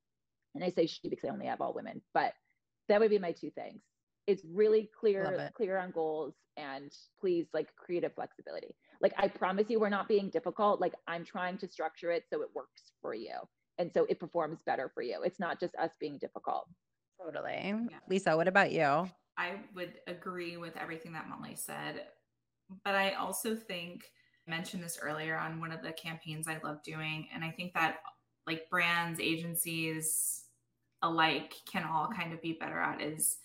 [0.55, 2.35] And I say she because I only have all women, but
[2.89, 3.83] that would be my two things.
[4.27, 5.55] It's really clear, it.
[5.55, 8.77] clear on goals and please like creative flexibility.
[9.01, 10.81] Like I promise you we're not being difficult.
[10.81, 13.35] Like I'm trying to structure it so it works for you.
[13.79, 15.23] And so it performs better for you.
[15.25, 16.69] It's not just us being difficult.
[17.21, 17.75] Totally.
[17.91, 17.99] Yeah.
[18.09, 19.09] Lisa, what about you?
[19.39, 22.07] I would agree with everything that Molly said.
[22.85, 24.07] But I also think I
[24.47, 27.29] mentioned this earlier on one of the campaigns I love doing.
[27.35, 27.97] And I think that
[28.47, 30.45] like brands, agencies
[31.03, 33.39] alike can all kind of be better at is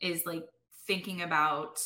[0.00, 0.44] is like
[0.86, 1.80] thinking about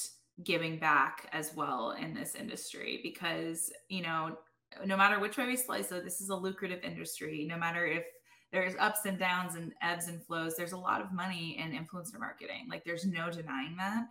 [0.45, 4.37] giving back as well in this industry because you know
[4.85, 8.05] no matter which way we slice it this is a lucrative industry no matter if
[8.53, 12.19] there's ups and downs and ebbs and flows there's a lot of money in influencer
[12.19, 14.05] marketing like there's no denying that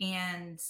[0.00, 0.60] and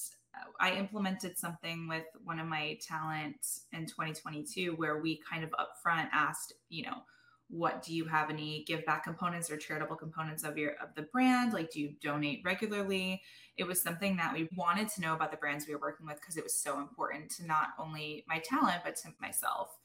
[0.61, 3.37] i implemented something with one of my talent
[3.73, 7.03] in 2022 where we kind of upfront asked you know
[7.49, 11.03] what do you have any give back components or charitable components of your of the
[11.03, 11.53] brand?
[11.53, 13.23] Like do you donate regularly?
[13.57, 16.21] It was something that we wanted to know about the brands we were working with
[16.21, 19.77] because it was so important to not only my talent but to myself.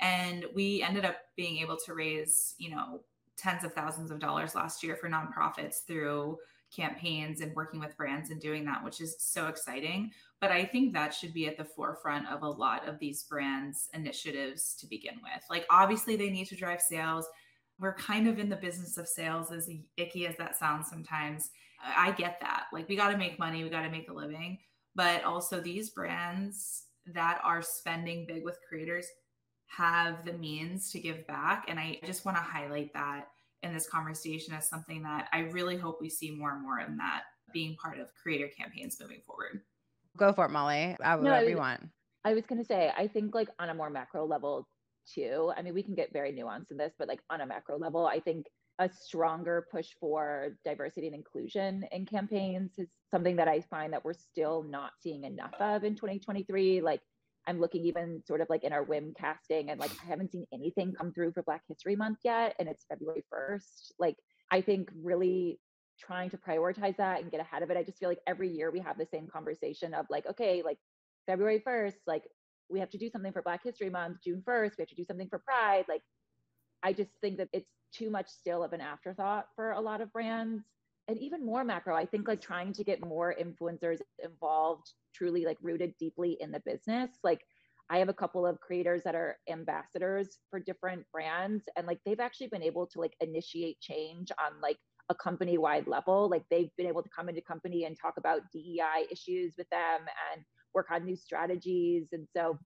[0.00, 3.00] And we ended up being able to raise you know
[3.36, 6.38] tens of thousands of dollars last year for nonprofits through
[6.74, 10.10] campaigns and working with brands and doing that, which is so exciting.
[10.40, 13.88] But I think that should be at the forefront of a lot of these brands'
[13.94, 15.42] initiatives to begin with.
[15.50, 17.26] Like, obviously, they need to drive sales.
[17.80, 21.50] We're kind of in the business of sales, as icky as that sounds sometimes.
[21.82, 22.64] I get that.
[22.72, 24.58] Like, we got to make money, we got to make a living.
[24.94, 29.06] But also, these brands that are spending big with creators
[29.66, 31.66] have the means to give back.
[31.68, 33.28] And I just want to highlight that
[33.62, 36.96] in this conversation as something that I really hope we see more and more in
[36.98, 39.62] that being part of creator campaigns moving forward.
[40.16, 40.96] Go for it, Molly.
[41.02, 41.88] Uh, no, whatever you want.
[42.24, 44.68] I was going to say, I think like on a more macro level
[45.12, 45.52] too.
[45.56, 48.06] I mean, we can get very nuanced in this, but like on a macro level,
[48.06, 48.46] I think
[48.78, 54.04] a stronger push for diversity and inclusion in campaigns is something that I find that
[54.04, 56.80] we're still not seeing enough of in 2023.
[56.80, 57.00] Like
[57.48, 60.46] I'm looking even sort of like in our WIM casting and like I haven't seen
[60.52, 62.54] anything come through for Black History Month yet.
[62.58, 63.92] And it's February 1st.
[63.98, 64.16] Like
[64.52, 65.58] I think really
[65.98, 67.76] trying to prioritize that and get ahead of it.
[67.76, 70.78] I just feel like every year we have the same conversation of like, okay, like
[71.26, 72.24] February 1st, like
[72.70, 75.04] we have to do something for Black History Month, June 1st, we have to do
[75.06, 75.86] something for Pride.
[75.88, 76.02] Like
[76.82, 80.12] I just think that it's too much still of an afterthought for a lot of
[80.12, 80.64] brands
[81.08, 85.58] and even more macro i think like trying to get more influencers involved truly like
[85.62, 87.42] rooted deeply in the business like
[87.90, 92.20] i have a couple of creators that are ambassadors for different brands and like they've
[92.20, 94.78] actually been able to like initiate change on like
[95.10, 98.42] a company wide level like they've been able to come into company and talk about
[98.52, 100.00] dei issues with them
[100.32, 100.44] and
[100.74, 102.58] work on new strategies and so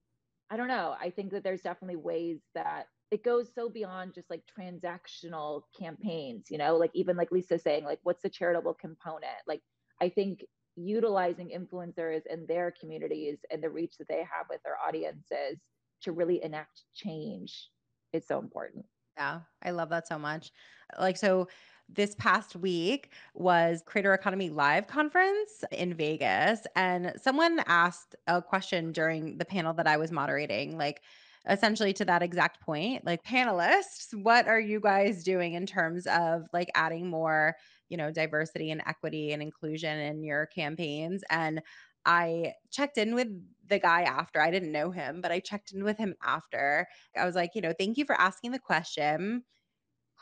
[0.52, 0.94] i don't know.
[1.00, 6.46] I think that there's definitely ways that it goes so beyond just like transactional campaigns
[6.50, 9.42] you know like even like lisa saying like what's the charitable component?
[9.48, 9.62] Like
[10.00, 10.44] i think
[10.76, 15.58] utilizing influencers and their communities and the reach that they have with their audiences
[16.02, 17.68] to really enact change
[18.12, 18.84] is so important.
[19.16, 20.50] Yeah i love that so much.
[20.98, 21.48] Like so
[21.94, 28.92] this past week was creator economy live conference in vegas and someone asked a question
[28.92, 31.02] during the panel that i was moderating like
[31.48, 36.42] essentially to that exact point like panelists what are you guys doing in terms of
[36.52, 37.54] like adding more
[37.88, 41.60] you know diversity and equity and inclusion in your campaigns and
[42.04, 43.28] I checked in with
[43.68, 44.40] the guy after.
[44.40, 46.88] I didn't know him, but I checked in with him after.
[47.16, 49.44] I was like, you know, thank you for asking the question.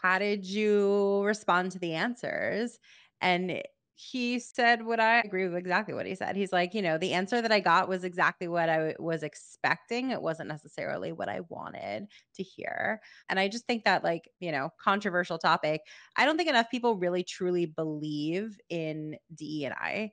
[0.03, 2.79] How did you respond to the answers?
[3.21, 3.63] And
[3.95, 6.35] he said what I agree with exactly what he said.
[6.35, 10.11] He's like, you know, the answer that I got was exactly what I was expecting.
[10.11, 13.03] It wasn't necessarily what I wanted to hear.
[13.29, 15.83] And I just think that, like, you know, controversial topic.
[16.17, 20.13] I don't think enough people really truly believe in DE and I.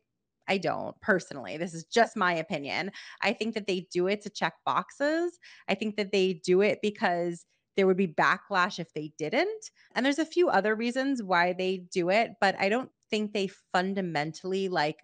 [0.50, 1.58] I don't personally.
[1.58, 2.92] This is just my opinion.
[3.22, 5.40] I think that they do it to check boxes.
[5.68, 7.46] I think that they do it because
[7.78, 9.72] there would be backlash if they didn't.
[9.96, 13.48] And there's a few other reasons why they do it, but I don't think they
[13.72, 14.98] fundamentally like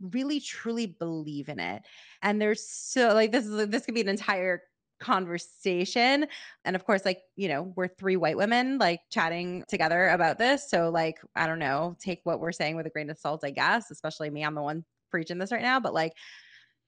[0.00, 1.82] really truly believe in it.
[2.20, 4.62] And there's so like this is this could be an entire
[5.00, 6.26] conversation
[6.64, 10.68] and of course like you know we're three white women like chatting together about this
[10.68, 13.50] so like i don't know take what we're saying with a grain of salt i
[13.50, 16.14] guess especially me i'm the one preaching this right now but like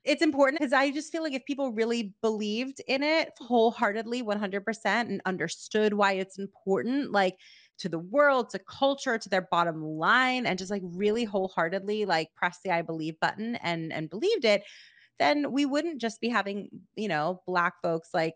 [0.04, 5.10] it's important because I just feel like if people really believed in it wholeheartedly, 100%,
[5.10, 7.36] and understood why it's important, like
[7.78, 12.28] to the world, to culture, to their bottom line, and just like really wholeheartedly like
[12.34, 14.62] press the I believe button and and believed it,
[15.18, 18.34] then we wouldn't just be having, you know, black folks like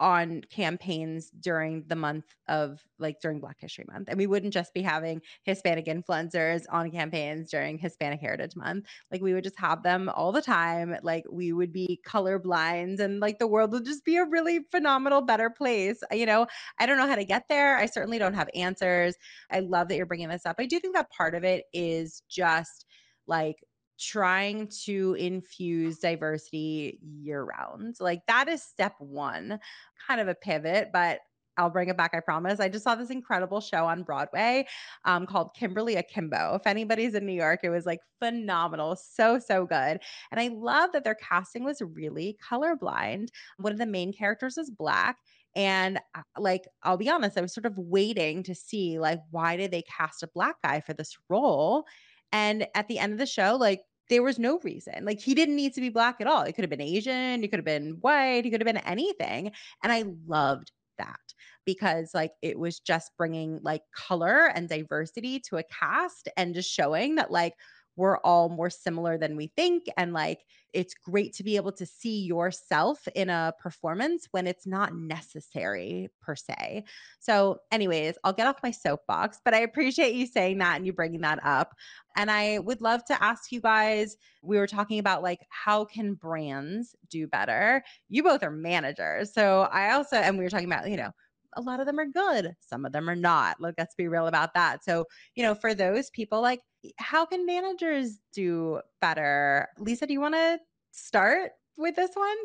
[0.00, 4.08] on campaigns during the month of like during Black History Month.
[4.08, 8.86] And we wouldn't just be having Hispanic influencers on campaigns during Hispanic Heritage Month.
[9.12, 10.96] Like we would just have them all the time.
[11.02, 15.20] Like we would be colorblind and like the world would just be a really phenomenal,
[15.20, 16.00] better place.
[16.10, 16.46] You know,
[16.78, 17.76] I don't know how to get there.
[17.76, 19.14] I certainly don't have answers.
[19.50, 20.56] I love that you're bringing this up.
[20.58, 22.86] I do think that part of it is just
[23.26, 23.62] like
[24.00, 27.96] trying to infuse diversity year round.
[28.00, 29.60] Like that is step one,
[30.06, 31.20] kind of a pivot, but
[31.56, 32.58] I'll bring it back, I promise.
[32.58, 34.66] I just saw this incredible show on Broadway
[35.04, 36.54] um, called Kimberly Akimbo.
[36.54, 38.96] If anybody's in New York, it was like phenomenal.
[38.96, 40.00] So, so good.
[40.30, 43.28] And I love that their casting was really colorblind.
[43.58, 45.18] One of the main characters is Black.
[45.54, 49.56] And uh, like, I'll be honest, I was sort of waiting to see, like, why
[49.56, 51.84] did they cast a Black guy for this role?
[52.32, 55.04] And at the end of the show, like, there was no reason.
[55.04, 56.44] Like he didn't need to be black at all.
[56.44, 59.52] He could have been Asian, he could have been white, he could have been anything.
[59.82, 61.18] And I loved that
[61.64, 66.70] because like it was just bringing like color and diversity to a cast and just
[66.70, 67.54] showing that like
[67.96, 69.84] we're all more similar than we think.
[69.96, 70.40] And like,
[70.72, 76.08] it's great to be able to see yourself in a performance when it's not necessary
[76.22, 76.84] per se.
[77.18, 80.92] So, anyways, I'll get off my soapbox, but I appreciate you saying that and you
[80.92, 81.74] bringing that up.
[82.16, 86.14] And I would love to ask you guys we were talking about like, how can
[86.14, 87.82] brands do better?
[88.08, 89.34] You both are managers.
[89.34, 91.10] So, I also, and we were talking about, you know,
[91.54, 94.26] a lot of them are good some of them are not like let's be real
[94.26, 94.84] about that.
[94.84, 96.60] So you know for those people like
[96.98, 99.68] how can managers do better?
[99.78, 100.58] Lisa do you want to
[100.92, 102.36] start with this one?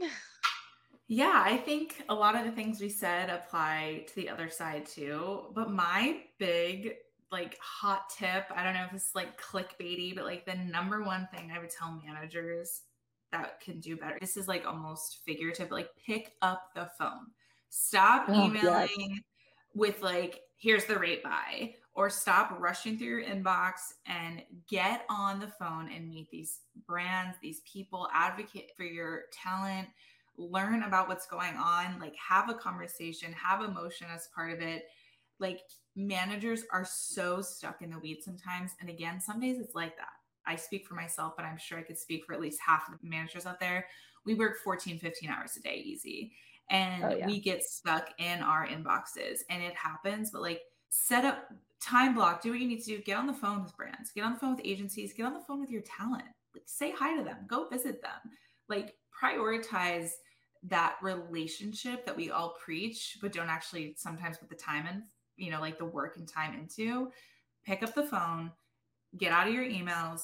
[1.08, 4.88] Yeah i think a lot of the things we said apply to the other side
[4.88, 6.96] too but my big
[7.32, 11.28] like hot tip i don't know if it's like clickbaity but like the number one
[11.32, 12.82] thing i would tell managers
[13.32, 17.28] that can do better this is like almost figurative like pick up the phone
[17.78, 19.20] Stop oh, emailing
[19.74, 23.74] with like, here's the rate by, or stop rushing through your inbox
[24.08, 29.90] and get on the phone and meet these brands, these people, advocate for your talent,
[30.38, 34.86] learn about what's going on, like have a conversation, have emotion as part of it.
[35.40, 35.60] Like
[35.98, 38.72] managers are so stuck in the weeds sometimes.
[38.80, 40.08] And again, some days it's like that.
[40.48, 43.02] I speak for myself, but I'm sure I could speak for at least half of
[43.02, 43.86] the managers out there.
[44.26, 46.32] We work 14, 15 hours a day easy
[46.70, 47.28] and oh, yeah.
[47.28, 51.50] we get stuck in our inboxes and it happens but like set up
[51.82, 54.24] time block do what you need to do get on the phone with brands get
[54.24, 57.16] on the phone with agencies get on the phone with your talent like say hi
[57.16, 58.32] to them go visit them
[58.70, 60.10] like prioritize
[60.64, 65.04] that relationship that we all preach but don't actually sometimes put the time in
[65.38, 67.12] you know like the work and time into
[67.66, 68.52] pick up the phone
[69.18, 70.22] get out of your emails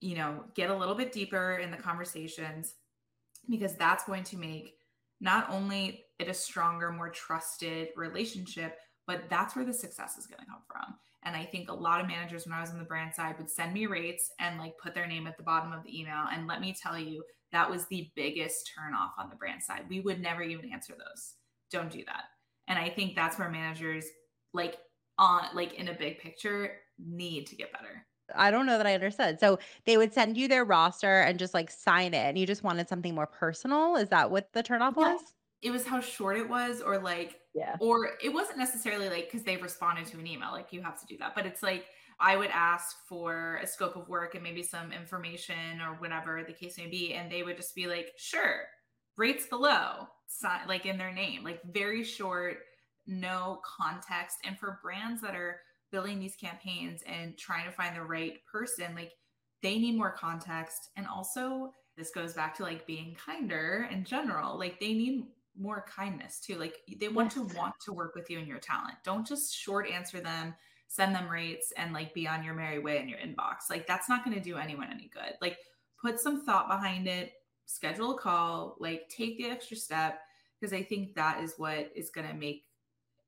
[0.00, 2.74] you know get a little bit deeper in the conversations
[3.48, 4.75] because that's going to make
[5.20, 10.40] not only it a stronger, more trusted relationship, but that's where the success is going
[10.40, 10.94] to come from.
[11.24, 13.50] And I think a lot of managers, when I was on the brand side, would
[13.50, 16.24] send me rates and like put their name at the bottom of the email.
[16.32, 19.84] And let me tell you, that was the biggest turn off on the brand side.
[19.88, 21.34] We would never even answer those.
[21.70, 22.24] Don't do that.
[22.68, 24.06] And I think that's where managers,
[24.52, 24.76] like
[25.18, 28.06] on like in a big picture, need to get better.
[28.34, 29.38] I don't know that I understood.
[29.40, 32.64] So they would send you their roster and just like sign it, and you just
[32.64, 33.96] wanted something more personal.
[33.96, 35.20] Is that what the turnoff was?
[35.62, 39.44] It was how short it was, or like, yeah, or it wasn't necessarily like because
[39.44, 41.34] they've responded to an email, like you have to do that.
[41.34, 41.86] But it's like
[42.20, 46.52] I would ask for a scope of work and maybe some information or whatever the
[46.52, 48.64] case may be, and they would just be like, sure,
[49.16, 52.58] rates below, sign, like in their name, like very short,
[53.06, 54.38] no context.
[54.44, 55.60] And for brands that are
[55.90, 59.12] building these campaigns and trying to find the right person, like
[59.62, 60.90] they need more context.
[60.96, 64.58] And also, this goes back to like being kinder in general.
[64.58, 65.24] Like they need
[65.58, 66.56] more kindness too.
[66.56, 67.46] Like they want yes.
[67.46, 68.96] to want to work with you and your talent.
[69.04, 70.54] Don't just short answer them,
[70.88, 73.70] send them rates, and like be on your merry way in your inbox.
[73.70, 75.34] Like that's not going to do anyone any good.
[75.40, 75.58] Like
[76.00, 77.32] put some thought behind it,
[77.64, 80.20] schedule a call, like take the extra step
[80.60, 82.64] because I think that is what is going to make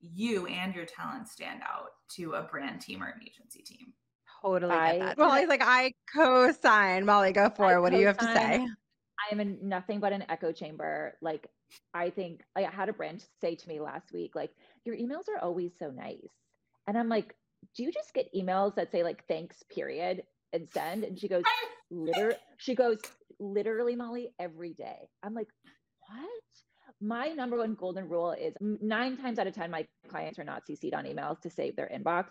[0.01, 3.93] you and your talent stand out to a brand team or an agency team.
[4.43, 5.19] Totally I, get that.
[5.19, 7.05] Molly's like, I co-sign.
[7.05, 7.81] Molly, go for it.
[7.81, 8.65] What do you have to say?
[8.65, 11.17] I am in nothing but an echo chamber.
[11.21, 11.49] Like,
[11.93, 14.53] I think I had a brand say to me last week, like,
[14.85, 16.31] your emails are always so nice.
[16.87, 17.35] And I'm like,
[17.77, 20.23] do you just get emails that say like thanks, period,
[20.53, 21.05] and send?
[21.05, 21.45] And she goes,
[21.91, 22.99] literally, she goes,
[23.39, 25.09] literally, Molly, every day.
[25.23, 25.49] I'm like,
[26.09, 26.29] what?
[27.01, 30.65] My number one golden rule is nine times out of 10, my clients are not
[30.67, 32.27] CC'd on emails to save their inbox.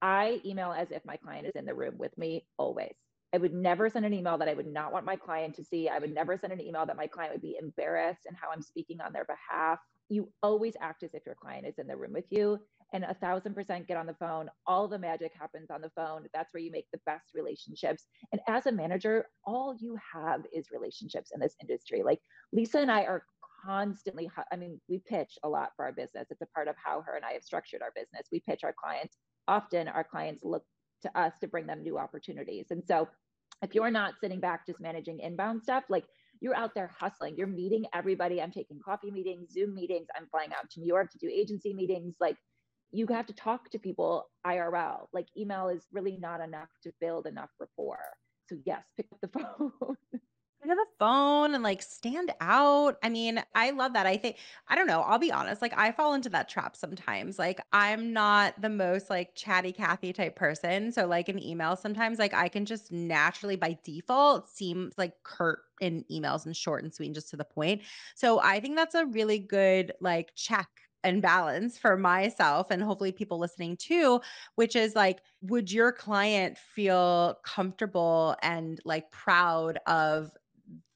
[0.00, 2.94] I email as if my client is in the room with me always.
[3.34, 5.88] I would never send an email that I would not want my client to see.
[5.88, 8.62] I would never send an email that my client would be embarrassed and how I'm
[8.62, 9.78] speaking on their behalf.
[10.08, 12.58] you always act as if your client is in the room with you
[12.94, 14.48] and a thousand percent get on the phone.
[14.66, 16.26] All the magic happens on the phone.
[16.32, 18.06] That's where you make the best relationships.
[18.32, 22.02] And as a manager, all you have is relationships in this industry.
[22.02, 22.20] Like
[22.52, 23.24] Lisa and I are
[23.68, 26.28] constantly, I mean, we pitch a lot for our business.
[26.30, 28.26] It's a part of how her and I have structured our business.
[28.32, 29.16] We pitch our clients.
[29.46, 30.64] Often our clients look
[31.02, 32.66] to us to bring them new opportunities.
[32.70, 33.08] And so
[33.62, 36.04] if you're not sitting back just managing inbound stuff, like
[36.40, 38.40] you're out there hustling, you're meeting everybody.
[38.40, 41.74] I'm taking coffee meetings, Zoom meetings, I'm flying out to New York to do agency
[41.74, 42.14] meetings.
[42.20, 42.36] Like
[42.90, 45.06] you have to talk to people IRL.
[45.12, 48.00] Like email is really not enough to build enough rapport.
[48.48, 49.96] So yes, pick up the phone.
[50.62, 52.98] Up the phone and like stand out.
[53.02, 54.06] I mean, I love that.
[54.06, 54.38] I think
[54.68, 55.00] I don't know.
[55.02, 55.62] I'll be honest.
[55.62, 57.38] Like I fall into that trap sometimes.
[57.38, 60.92] Like I'm not the most like chatty Cathy type person.
[60.92, 65.60] So like an email sometimes like I can just naturally by default seem like curt
[65.80, 67.82] in emails and short and sweet and just to the point.
[68.14, 70.68] So I think that's a really good like check
[71.04, 74.20] and balance for myself and hopefully people listening too,
[74.56, 80.32] which is like, would your client feel comfortable and like proud of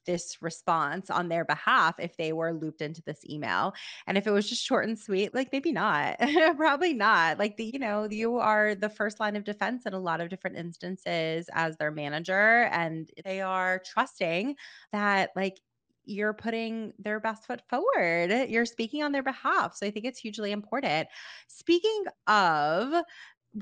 [0.05, 3.73] this response on their behalf if they were looped into this email.
[4.07, 6.17] And if it was just short and sweet, like maybe not,
[6.57, 7.39] probably not.
[7.39, 10.29] Like the, you know, you are the first line of defense in a lot of
[10.29, 14.55] different instances as their manager, and they are trusting
[14.91, 15.59] that like
[16.05, 18.49] you're putting their best foot forward.
[18.49, 19.75] You're speaking on their behalf.
[19.75, 21.07] So I think it's hugely important.
[21.47, 23.03] Speaking of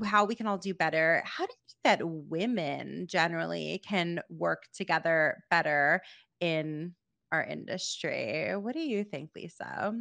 [0.04, 4.64] how we can all do better, how do you think that women generally can work
[4.72, 6.02] together better
[6.42, 6.94] in
[7.30, 8.52] our industry?
[8.56, 9.94] What do you think, Lisa?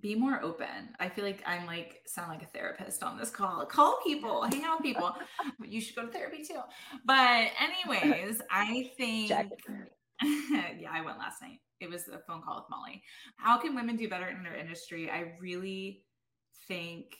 [0.00, 0.94] be more open.
[1.00, 3.66] I feel like I'm like sound like a therapist on this call.
[3.66, 5.12] Call people, hang out with people.
[5.64, 6.60] you should go to therapy too.
[7.04, 9.30] But anyways, I think
[10.22, 13.02] yeah, I went last night it was a phone call with Molly.
[13.36, 15.10] How can women do better in their industry?
[15.10, 16.04] I really
[16.68, 17.16] think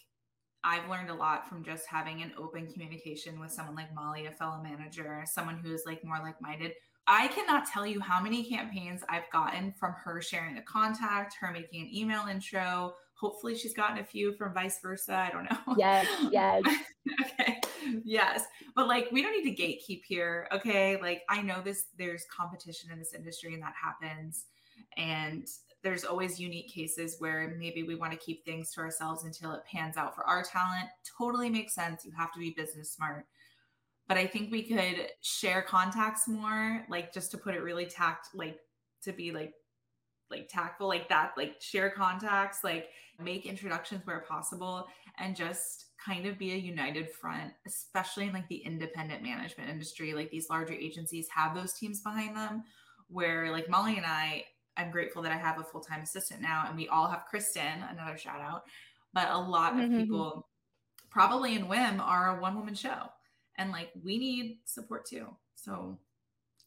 [0.62, 4.30] I've learned a lot from just having an open communication with someone like Molly, a
[4.30, 6.72] fellow manager, someone who is like more like minded.
[7.10, 11.50] I cannot tell you how many campaigns I've gotten from her sharing a contact, her
[11.50, 12.94] making an email intro.
[13.14, 15.14] Hopefully, she's gotten a few from vice versa.
[15.16, 15.74] I don't know.
[15.76, 16.62] Yes, yes.
[17.40, 17.60] okay.
[18.04, 18.44] Yes.
[18.76, 20.46] But like, we don't need to gatekeep here.
[20.52, 21.00] Okay.
[21.00, 24.44] Like, I know this, there's competition in this industry and that happens.
[24.96, 25.48] And
[25.82, 29.62] there's always unique cases where maybe we want to keep things to ourselves until it
[29.70, 30.88] pans out for our talent.
[31.18, 32.04] Totally makes sense.
[32.04, 33.26] You have to be business smart.
[34.10, 38.28] But I think we could share contacts more, like just to put it really tact,
[38.34, 38.58] like
[39.04, 39.54] to be like
[40.30, 44.86] like tactful like that like share contacts like make introductions where possible
[45.18, 50.14] and just kind of be a united front especially in like the independent management industry
[50.14, 52.62] like these larger agencies have those teams behind them
[53.08, 54.44] where like molly and i
[54.80, 57.84] I'm grateful that I have a full time assistant now, and we all have Kristen,
[57.90, 58.62] another shout out.
[59.12, 60.00] But a lot of mm-hmm.
[60.00, 60.48] people,
[61.10, 63.10] probably in WIM, are a one woman show,
[63.60, 65.26] and like we need support too.
[65.54, 65.98] So,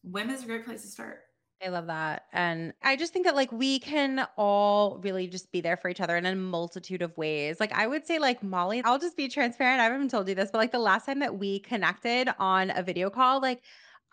[0.03, 1.21] WIM is a great place to start.
[1.65, 2.25] I love that.
[2.33, 6.01] And I just think that like we can all really just be there for each
[6.01, 7.59] other in a multitude of ways.
[7.59, 9.79] Like I would say like Molly, I'll just be transparent.
[9.79, 12.83] I haven't told you this, but like the last time that we connected on a
[12.83, 13.61] video call, like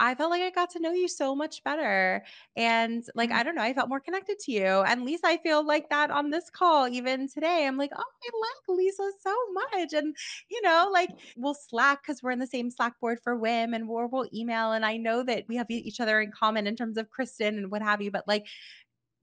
[0.00, 2.24] I felt like I got to know you so much better.
[2.56, 3.38] And like, mm-hmm.
[3.38, 4.64] I don't know, I felt more connected to you.
[4.64, 7.66] And Lisa, I feel like that on this call, even today.
[7.66, 9.92] I'm like, oh, I like Lisa so much.
[9.92, 10.16] And,
[10.50, 13.86] you know, like we'll Slack because we're in the same Slack board for WIM and
[13.86, 14.72] we'll, we'll email.
[14.72, 17.70] And I know that we have each other in common in terms of Kristen and
[17.70, 18.46] what have you, but like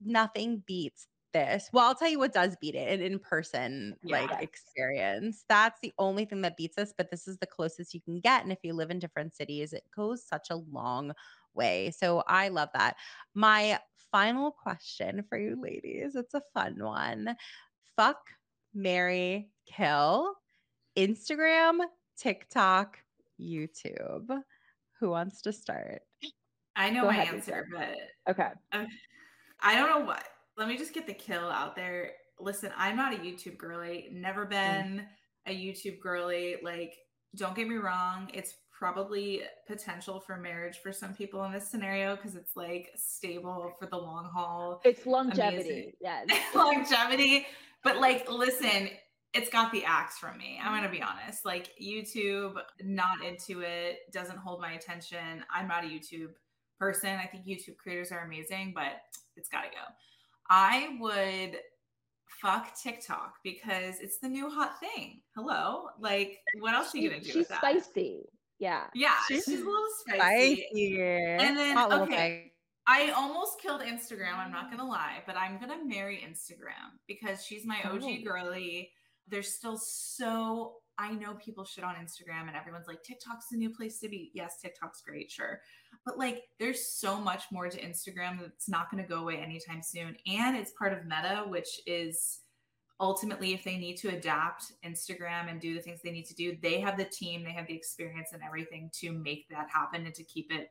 [0.00, 1.68] nothing beats this.
[1.72, 5.44] Well, I'll tell you what does beat it an in person like experience.
[5.48, 8.42] That's the only thing that beats us, but this is the closest you can get.
[8.42, 11.12] And if you live in different cities, it goes such a long
[11.54, 11.92] way.
[11.96, 12.96] So I love that.
[13.34, 13.78] My
[14.10, 17.36] final question for you ladies it's a fun one.
[17.96, 18.20] Fuck,
[18.74, 20.34] marry, kill,
[20.96, 21.80] Instagram,
[22.16, 22.98] TikTok,
[23.40, 24.28] YouTube.
[25.00, 26.02] Who wants to start?
[26.74, 27.96] I know Go my answer, but
[28.30, 28.50] okay.
[29.60, 30.24] I don't know what
[30.58, 32.12] let me just get the kill out there.
[32.40, 34.50] Listen, I'm not a YouTube girly, never mm.
[34.50, 35.04] been mm.
[35.46, 36.56] a YouTube girly.
[36.62, 36.94] Like,
[37.36, 42.14] don't get me wrong, it's probably potential for marriage for some people in this scenario
[42.14, 44.80] because it's like stable for the long haul.
[44.84, 45.94] It's longevity.
[46.00, 46.24] Yeah.
[46.54, 47.46] longevity.
[47.82, 48.90] But like, listen,
[49.34, 50.60] it's got the axe from me.
[50.62, 51.44] I'm gonna be honest.
[51.44, 55.44] Like YouTube, not into it, doesn't hold my attention.
[55.52, 56.30] I'm not a YouTube
[56.78, 57.10] person.
[57.10, 59.00] I think YouTube creators are amazing, but
[59.36, 59.82] it's gotta go.
[60.50, 61.58] I would
[62.40, 65.20] fuck TikTok because it's the new hot thing.
[65.34, 65.86] Hello.
[65.98, 67.32] Like, what else are you gonna do?
[67.32, 68.22] She's spicy.
[68.58, 68.84] Yeah.
[68.94, 69.14] Yeah.
[69.28, 70.66] She's, she's a little spicy.
[70.70, 71.00] spicy.
[71.00, 72.52] And then okay.
[72.86, 74.38] I almost killed Instagram.
[74.38, 78.02] I'm not going to lie, but I'm going to marry Instagram because she's my OG
[78.02, 78.16] oh.
[78.24, 78.90] girly.
[79.28, 83.68] There's still so, I know people shit on Instagram and everyone's like, TikTok's the new
[83.68, 84.30] place to be.
[84.32, 85.60] Yes, TikTok's great, sure.
[86.04, 89.82] But like, there's so much more to Instagram that's not going to go away anytime
[89.82, 90.16] soon.
[90.26, 92.40] And it's part of Meta, which is
[93.00, 96.56] ultimately, if they need to adapt Instagram and do the things they need to do,
[96.62, 100.14] they have the team, they have the experience and everything to make that happen and
[100.14, 100.70] to keep it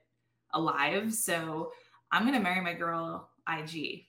[0.53, 1.13] alive.
[1.13, 1.71] So,
[2.11, 4.05] I'm gonna marry my girl IG.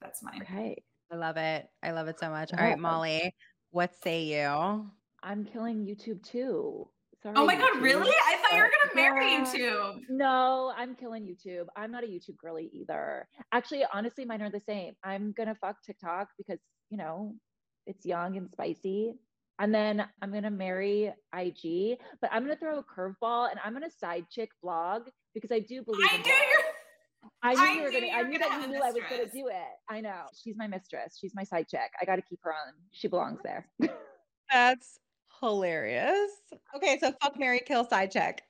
[0.00, 0.42] That's mine.
[0.42, 0.82] Okay.
[1.10, 1.68] I love it.
[1.82, 2.52] I love it so much.
[2.52, 3.34] All right, Molly,
[3.70, 4.90] what say you?
[5.22, 6.88] I'm killing YouTube too.
[7.22, 7.60] Sorry, oh my YouTube.
[7.60, 8.14] god, really?
[8.26, 9.44] I thought you were gonna marry yeah.
[9.44, 10.00] YouTube.
[10.08, 11.66] No, I'm killing YouTube.
[11.76, 13.26] I'm not a YouTube girly either.
[13.52, 14.94] Actually, honestly, mine are the same.
[15.02, 16.60] I'm gonna fuck TikTok because
[16.90, 17.34] you know
[17.86, 19.14] it's young and spicy.
[19.58, 23.90] And then I'm gonna marry IG, but I'm gonna throw a curveball and I'm gonna
[23.90, 26.08] side chick blog because I do believe.
[26.12, 26.62] I knew you're
[27.42, 28.06] I knew I you were gonna.
[28.08, 29.74] I knew that you knew I was gonna do it.
[29.90, 30.22] I know.
[30.40, 31.18] She's my mistress.
[31.20, 31.90] She's my side chick.
[32.00, 32.74] I got to keep her on.
[32.92, 33.66] She belongs there.
[34.52, 35.00] That's
[35.40, 36.30] hilarious.
[36.76, 38.42] Okay, so fuck Mary Kill side chick.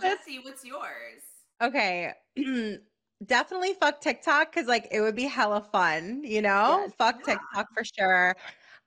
[0.00, 1.22] Jesse, what's yours?
[1.62, 2.12] Okay.
[3.26, 6.80] Definitely fuck TikTok because like it would be hella fun, you know?
[6.84, 6.92] Yes.
[6.96, 7.34] Fuck yeah.
[7.34, 8.34] TikTok for sure.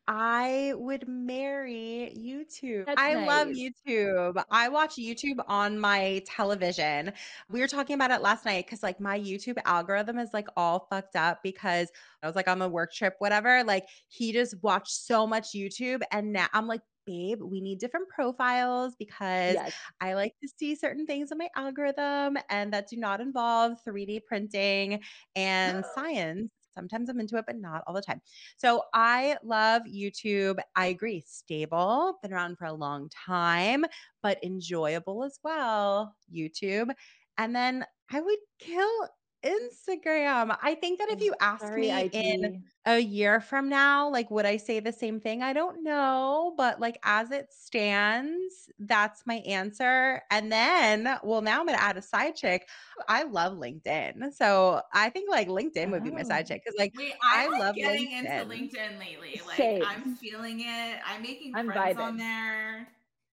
[0.07, 2.87] I would marry YouTube.
[2.87, 3.27] That's I nice.
[3.27, 4.43] love YouTube.
[4.51, 7.13] I watch YouTube on my television.
[7.49, 10.87] We were talking about it last night because, like, my YouTube algorithm is like all
[10.89, 11.89] fucked up because
[12.21, 13.63] I was like on a work trip, whatever.
[13.63, 16.01] Like, he just watched so much YouTube.
[16.11, 19.73] And now I'm like, babe, we need different profiles because yes.
[20.01, 24.21] I like to see certain things in my algorithm and that do not involve 3D
[24.21, 25.01] printing
[25.35, 26.51] and science.
[26.73, 28.21] Sometimes I'm into it, but not all the time.
[28.57, 30.57] So I love YouTube.
[30.75, 31.23] I agree.
[31.27, 33.85] Stable, been around for a long time,
[34.23, 36.15] but enjoyable as well.
[36.33, 36.89] YouTube.
[37.37, 39.07] And then I would kill
[39.43, 40.57] Instagram.
[40.61, 42.15] I think that if you ask Sorry, me IG.
[42.15, 45.41] in a year from now, like, would I say the same thing?
[45.41, 46.53] I don't know.
[46.57, 50.21] But like, as it stands, that's my answer.
[50.31, 52.67] And then, well, now I'm going to add a side chick.
[53.07, 54.33] I love LinkedIn.
[54.33, 56.53] So I think like LinkedIn would be my side oh.
[56.53, 58.41] chick because like, Wait, I like love getting LinkedIn.
[58.41, 59.41] into LinkedIn lately.
[59.47, 59.83] Like, Same.
[59.85, 60.99] I'm feeling it.
[61.05, 62.03] I'm making I'm friends vibing.
[62.03, 62.87] on there.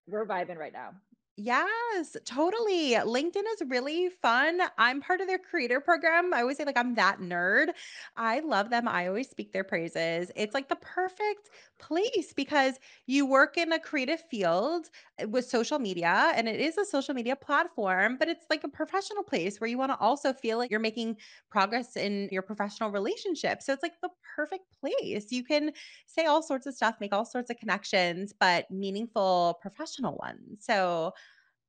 [0.07, 0.91] We're vibing right now.
[1.37, 2.91] Yes, totally.
[2.91, 4.61] LinkedIn is really fun.
[4.77, 6.35] I'm part of their creator program.
[6.35, 7.69] I always say, like, I'm that nerd.
[8.15, 8.87] I love them.
[8.87, 10.31] I always speak their praises.
[10.37, 15.79] It's like the perfect place because you work in a creative field eh, with social
[15.79, 19.71] media, and it is a social media platform, but it's like a professional place where
[19.71, 21.17] you want to also feel like you're making
[21.51, 23.63] progress in your professional relationship.
[23.63, 25.33] So it's like the perfect place.
[25.33, 25.73] You can
[26.07, 30.65] say all sorts of stuff, make all sorts of connections, but meaningful professional ones.
[30.67, 31.15] So,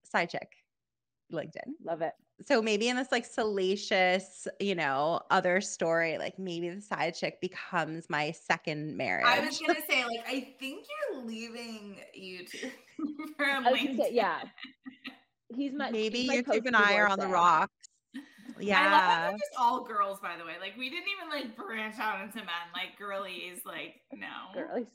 [0.03, 0.49] side chick,
[1.31, 1.73] LinkedIn.
[1.83, 2.13] Love it.
[2.45, 7.39] So maybe in this like salacious, you know, other story, like maybe the side chick
[7.39, 9.25] becomes my second marriage.
[9.27, 12.71] I was gonna say, like, I think you're leaving YouTube
[13.37, 13.97] for LinkedIn.
[13.97, 14.41] Say, yeah.
[15.55, 17.89] He's my maybe he's my YouTube and I are on the rocks.
[18.59, 18.79] Yeah.
[18.81, 20.53] I love that just all girls, by the way.
[20.59, 22.47] Like we didn't even like branch out into men.
[22.73, 24.27] Like girlies, like no.
[24.53, 24.87] Girlies.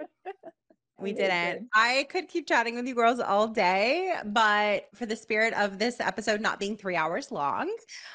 [0.98, 1.68] We didn't.
[1.74, 6.00] I could keep chatting with you girls all day, but for the spirit of this
[6.00, 7.70] episode not being three hours long,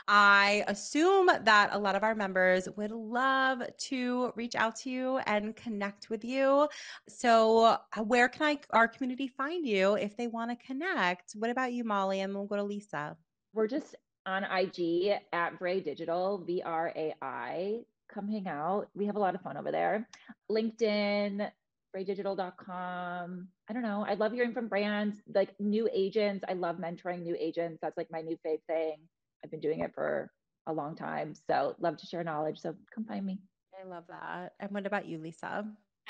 [0.07, 5.17] I assume that a lot of our members would love to reach out to you
[5.27, 6.67] and connect with you.
[7.07, 11.33] So, uh, where can I, our community, find you if they want to connect?
[11.33, 12.21] What about you, Molly?
[12.21, 13.15] And we'll go to Lisa.
[13.53, 17.81] We're just on IG at Vrai Digital, V R A I.
[18.11, 18.89] Come hang out.
[18.95, 20.07] We have a lot of fun over there.
[20.49, 21.49] LinkedIn,
[21.95, 23.47] vraidigital.com.
[23.69, 24.05] I don't know.
[24.07, 26.43] I love hearing from brands, like new agents.
[26.47, 27.79] I love mentoring new agents.
[27.81, 28.97] That's like my new fave thing.
[29.43, 30.31] I've been doing it for
[30.67, 31.33] a long time.
[31.49, 32.59] So love to share knowledge.
[32.59, 33.39] So come find me.
[33.79, 34.53] I love that.
[34.59, 35.65] And what about you, Lisa?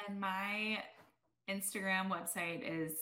[0.08, 0.84] And my
[1.50, 2.94] Instagram website is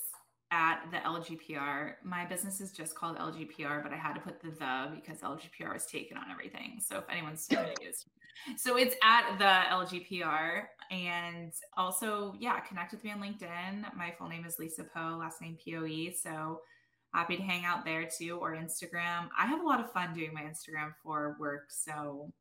[0.52, 1.93] at the LGPR.
[2.04, 5.74] My business is just called LGPR, but I had to put the the because LGPR
[5.74, 6.80] was taken on everything.
[6.86, 8.10] So if anyone's confused,
[8.58, 10.64] so it's at the LGPR.
[10.91, 13.95] And also, yeah, connect with me on LinkedIn.
[13.95, 16.16] My full name is Lisa Poe, last name P O E.
[16.20, 16.62] So
[17.14, 19.30] happy to hang out there too, or Instagram.
[19.38, 21.66] I have a lot of fun doing my Instagram for work.
[21.70, 22.32] So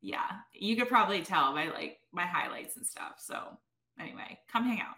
[0.00, 3.14] yeah, you could probably tell by like my highlights and stuff.
[3.18, 3.58] So
[3.98, 4.96] anyway, come hang out.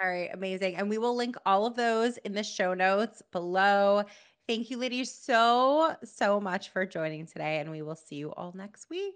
[0.00, 0.76] All right, amazing.
[0.76, 4.04] And we will link all of those in the show notes below.
[4.48, 7.58] Thank you, ladies, so, so much for joining today.
[7.60, 9.14] And we will see you all next week.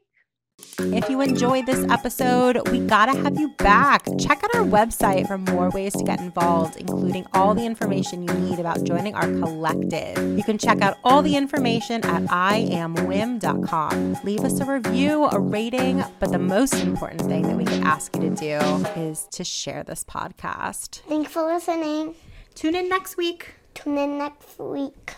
[0.80, 4.06] If you enjoyed this episode, we gotta have you back.
[4.18, 8.32] Check out our website for more ways to get involved, including all the information you
[8.34, 10.16] need about joining our collective.
[10.38, 14.18] You can check out all the information at iamwim.com.
[14.24, 18.14] Leave us a review, a rating, but the most important thing that we could ask
[18.14, 18.59] you to do
[19.00, 21.00] is to share this podcast.
[21.09, 22.14] Thanks for listening.
[22.54, 23.54] Tune in next week.
[23.74, 25.16] Tune in next week.